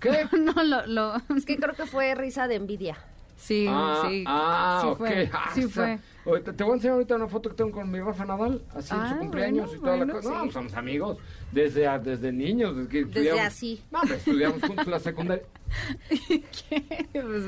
[0.04, 0.28] ¿Qué?
[0.38, 1.16] No, lo, lo...
[1.36, 2.98] Es que creo que fue risa de envidia.
[3.36, 4.24] Sí, Ah, sí.
[4.28, 4.98] ah, sí ok.
[4.98, 5.30] fue.
[5.34, 6.32] Ah, Sí o sea, fue.
[6.32, 8.94] ahorita te voy a enseñar ahorita una foto que tengo con mi Rafa Nadal, así
[8.94, 10.30] en Ah, su cumpleaños bueno, y toda bueno, la cosa.
[10.38, 10.52] No, sí.
[10.52, 11.18] somos amigos
[11.52, 12.76] desde, desde niños.
[12.78, 13.82] Desde, que Desde estudiamos- así.
[13.92, 15.44] No, hombre, estudiamos juntos la secundaria.
[16.70, 17.08] ¿Qué?
[17.12, 17.44] Pues,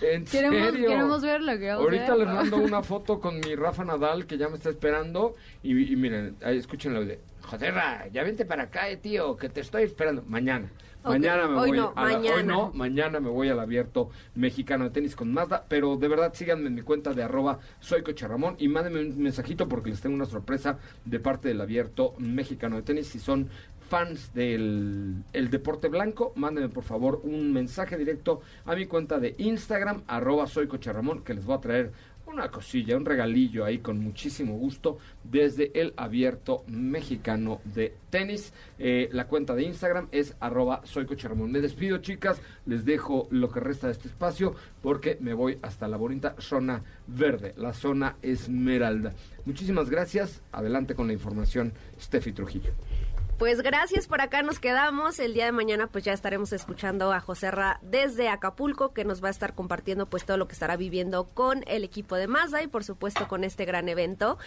[0.00, 0.88] ¿En Queremos, serio?
[0.88, 1.52] queremos verlo.
[1.52, 2.24] queremos Ahorita verlo.
[2.24, 5.36] les mando una foto con mi Rafa Nadal que ya me está esperando.
[5.62, 9.60] Y, y miren, ahí escúchenlo de Joderra, ya vente para acá, eh, tío, que te
[9.60, 10.24] estoy esperando.
[10.26, 10.68] Mañana.
[11.06, 12.42] Mañana me hoy voy no, a la- hoy mañana.
[12.42, 16.66] no, mañana me voy al abierto mexicano de tenis con Mazda, pero de verdad síganme
[16.68, 20.26] en mi cuenta de arroba soy Ramón y mándenme un mensajito porque les tengo una
[20.26, 23.06] sorpresa de parte del abierto mexicano de tenis.
[23.08, 23.48] Si son
[23.88, 29.36] fans del el deporte blanco, mándenme por favor un mensaje directo a mi cuenta de
[29.38, 30.66] Instagram, arroba soy
[31.22, 31.92] que les voy a traer
[32.26, 38.52] una cosilla, un regalillo ahí con muchísimo gusto desde el abierto mexicano de tenis.
[38.78, 40.82] Eh, la cuenta de Instagram es arroba.
[41.36, 45.88] Me despido chicas, les dejo lo que resta de este espacio porque me voy hasta
[45.88, 49.14] la bonita zona verde, la zona esmeralda.
[49.44, 52.72] Muchísimas gracias, adelante con la información, Steffi Trujillo.
[53.38, 55.18] Pues gracias, por acá nos quedamos.
[55.18, 59.22] El día de mañana pues ya estaremos escuchando a José Ra desde Acapulco que nos
[59.22, 62.62] va a estar compartiendo pues todo lo que estará viviendo con el equipo de Mazda
[62.62, 64.38] y por supuesto con este gran evento.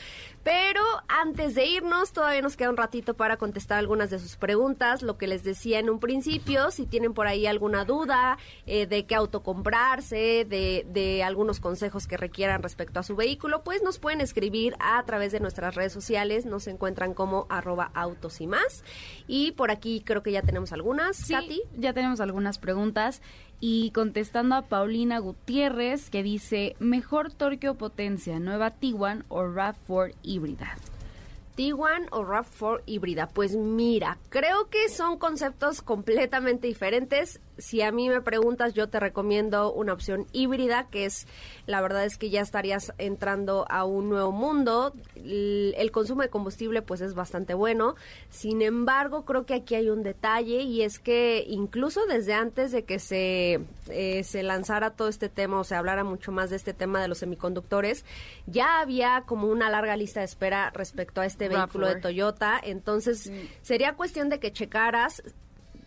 [0.43, 5.03] Pero antes de irnos todavía nos queda un ratito para contestar algunas de sus preguntas,
[5.03, 9.05] lo que les decía en un principio, si tienen por ahí alguna duda eh, de
[9.05, 13.99] qué auto comprarse, de, de algunos consejos que requieran respecto a su vehículo, pues nos
[13.99, 18.78] pueden escribir a través de nuestras redes sociales, nos encuentran como arroba autos y más.
[19.27, 21.61] Y por aquí creo que ya tenemos algunas, Sí, Katy.
[21.77, 23.21] ya tenemos algunas preguntas.
[23.61, 30.15] Y contestando a Paulina Gutiérrez, que dice, ¿mejor torque o potencia, nueva Tiguan o RAV4
[30.23, 30.77] híbrida?
[31.55, 33.27] Tiguan o RAV4 híbrida.
[33.27, 37.41] Pues mira, creo que son conceptos completamente diferentes.
[37.59, 41.27] Si a mí me preguntas, yo te recomiendo una opción híbrida, que es,
[41.65, 44.93] la verdad es que ya estarías entrando a un nuevo mundo.
[45.15, 47.95] El, el consumo de combustible pues es bastante bueno.
[48.29, 52.83] Sin embargo, creo que aquí hay un detalle y es que incluso desde antes de
[52.83, 56.73] que se, eh, se lanzara todo este tema o se hablara mucho más de este
[56.73, 58.05] tema de los semiconductores,
[58.47, 62.01] ya había como una larga lista de espera respecto a este vehículo de RAV4.
[62.01, 62.59] Toyota.
[62.63, 63.31] Entonces,
[63.61, 65.21] sería cuestión de que checaras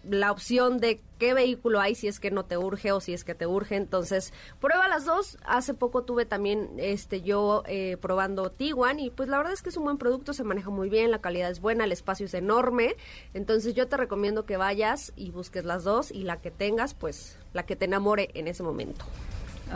[0.05, 3.25] la opción de qué vehículo hay si es que no te urge o si es
[3.25, 3.77] que te urge.
[3.77, 5.39] Entonces, prueba las dos.
[5.45, 9.69] Hace poco tuve también este yo eh, probando Tiguan y pues la verdad es que
[9.69, 12.35] es un buen producto, se maneja muy bien, la calidad es buena, el espacio es
[12.35, 12.97] enorme.
[13.35, 17.39] Entonces, yo te recomiendo que vayas y busques las dos y la que tengas, pues
[17.53, 19.05] la que te enamore en ese momento.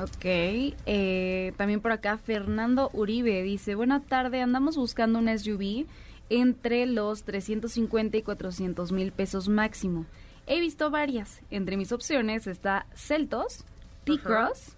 [0.02, 5.86] Ok, eh, también por acá Fernando Uribe dice, buena tarde, andamos buscando un SUV
[6.30, 10.06] entre los 350 y 400 mil pesos máximo.
[10.46, 13.64] He visto varias, entre mis opciones está Celtos,
[14.04, 14.76] T-Cross,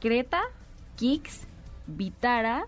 [0.00, 0.42] Creta,
[0.96, 1.46] Kicks,
[1.86, 2.66] Vitara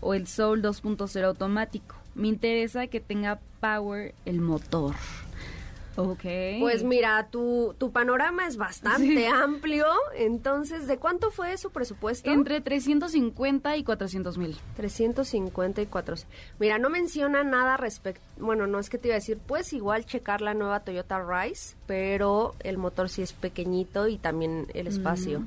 [0.00, 1.96] o el Soul 2.0 automático.
[2.14, 4.94] Me interesa que tenga power el motor.
[5.96, 6.24] Ok.
[6.60, 9.24] Pues mira, tu, tu panorama es bastante Sí.
[9.26, 9.86] amplio.
[10.16, 12.30] Entonces, ¿de cuánto fue su presupuesto?
[12.30, 14.56] Entre 350 y 400 mil.
[14.76, 16.36] 350 y 400.
[16.58, 18.22] Mira, no menciona nada respecto.
[18.38, 21.76] Bueno, no es que te iba a decir, pues igual checar la nueva Toyota Rise,
[21.86, 25.44] pero el motor sí es pequeñito y también el espacio.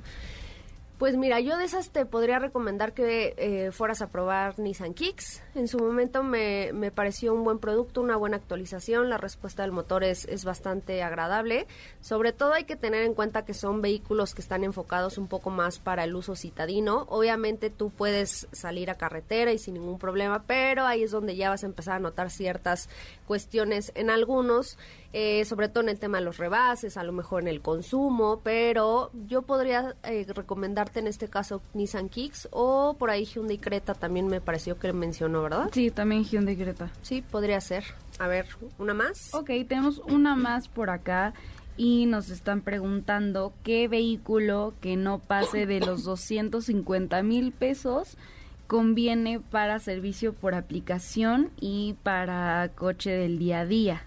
[0.98, 5.44] Pues mira, yo de esas te podría recomendar que eh, fueras a probar Nissan Kicks.
[5.54, 9.08] En su momento me, me pareció un buen producto, una buena actualización.
[9.08, 11.68] La respuesta del motor es, es bastante agradable.
[12.02, 15.52] Sobre todo hay que tener en cuenta que son vehículos que están enfocados un poco
[15.52, 17.06] más para el uso citadino.
[17.10, 21.52] Obviamente tú puedes salir a carretera y sin ningún problema, pero ahí es donde ya
[21.52, 22.90] vas a empezar a notar ciertas
[23.28, 24.80] cuestiones en algunos,
[25.14, 28.42] eh, sobre todo en el tema de los rebases, a lo mejor en el consumo,
[28.44, 33.94] pero yo podría eh, recomendarte en este caso Nissan Kicks o por ahí Hyundai Creta
[33.94, 35.70] también me pareció que mencionó, ¿verdad?
[35.74, 36.92] Sí, también Hyundai Creta.
[37.02, 37.86] Sí, podría ser.
[38.20, 38.48] A ver,
[38.78, 39.34] ¿una más?
[39.34, 41.34] Ok, tenemos una más por acá
[41.78, 48.18] y nos están preguntando qué vehículo que no pase de los 250 mil pesos
[48.66, 54.04] conviene para servicio por aplicación y para coche del día a día.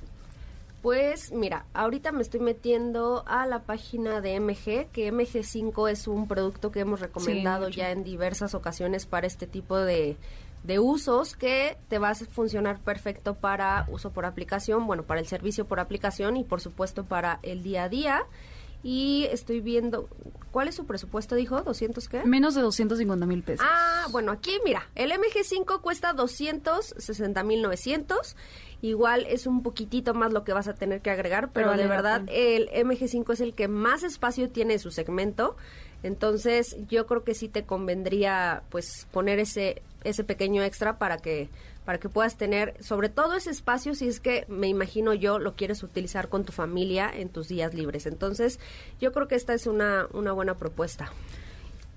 [0.82, 6.26] Pues mira, ahorita me estoy metiendo a la página de MG, que MG5 es un
[6.26, 10.16] producto que hemos recomendado ya en diversas ocasiones para este tipo de,
[10.64, 15.26] de usos que te va a funcionar perfecto para uso por aplicación, bueno, para el
[15.26, 18.22] servicio por aplicación y por supuesto para el día a día.
[18.82, 20.08] Y estoy viendo,
[20.52, 21.34] ¿cuál es su presupuesto?
[21.34, 22.24] Dijo, ¿200 qué?
[22.24, 23.66] Menos de 250 mil pesos.
[23.68, 28.36] Ah, bueno, aquí mira, el MG5 cuesta 260.900.
[28.82, 32.22] Igual es un poquitito más lo que vas a tener que agregar, pero, de verdad
[32.28, 35.56] el MG5 es el que más espacio tiene en su segmento.
[36.02, 41.50] Entonces, yo creo que sí te convendría pues poner ese ese pequeño extra para que
[41.84, 45.56] para que puedas tener sobre todo ese espacio si es que me imagino yo lo
[45.56, 48.06] quieres utilizar con tu familia en tus días libres.
[48.06, 48.60] Entonces,
[48.98, 51.12] yo creo que esta es una una buena propuesta.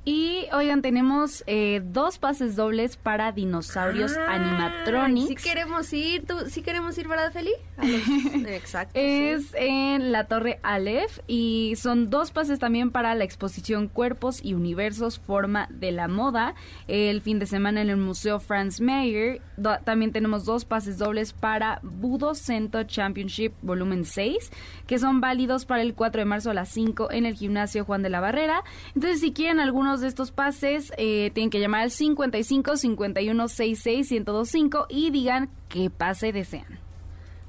[0.06, 5.30] Y oigan, tenemos eh, dos pases dobles para dinosaurios animatronics.
[5.30, 7.54] Si queremos ir, ¿tú, si queremos ir, ¿verdad, Feli?
[8.48, 8.92] Exacto.
[8.96, 14.54] es en la Torre Aleph y son dos pases también para la exposición Cuerpos y
[14.54, 16.54] Universos Forma de la Moda.
[16.90, 19.42] El fin de semana en el Museo Franz Mayer.
[19.86, 24.52] también tenemos dos pases dobles para Budo Cento Championship Volumen 6,
[24.86, 28.02] que son válidos para el 4 de marzo a las 5 en el gimnasio Juan
[28.04, 28.64] de la Barrera.
[28.96, 34.12] Entonces, si quieren algunos de estos pases, eh, tienen que llamar al 55 51 66
[34.12, 36.84] 1025 y digan qué pase desean.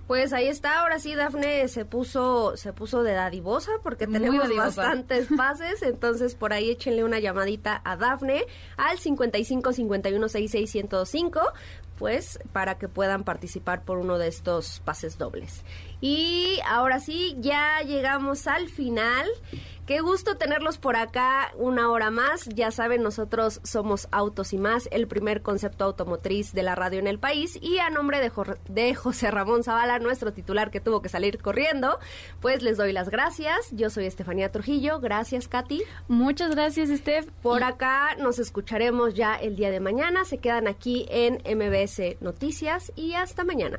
[0.06, 5.28] Pues ahí está, ahora sí Dafne se puso se puso de dadivosa porque tenemos bastantes
[5.36, 8.44] pases, entonces por ahí échenle una llamadita a Dafne
[8.76, 11.40] al 55 51 66 1025
[11.98, 15.62] pues para que puedan participar por uno de estos pases dobles.
[16.00, 19.26] Y ahora sí, ya llegamos al final.
[19.86, 22.48] Qué gusto tenerlos por acá una hora más.
[22.48, 27.06] Ya saben, nosotros somos Autos y más, el primer concepto automotriz de la radio en
[27.06, 27.58] el país.
[27.60, 28.32] Y a nombre de,
[28.70, 31.98] de José Ramón Zavala, nuestro titular que tuvo que salir corriendo,
[32.40, 33.72] pues les doy las gracias.
[33.72, 35.00] Yo soy Estefanía Trujillo.
[35.00, 35.82] Gracias, Katy.
[36.08, 37.26] Muchas gracias, Steph.
[37.42, 40.24] Por acá nos escucharemos ya el día de mañana.
[40.24, 43.78] Se quedan aquí en MBS Noticias y hasta mañana.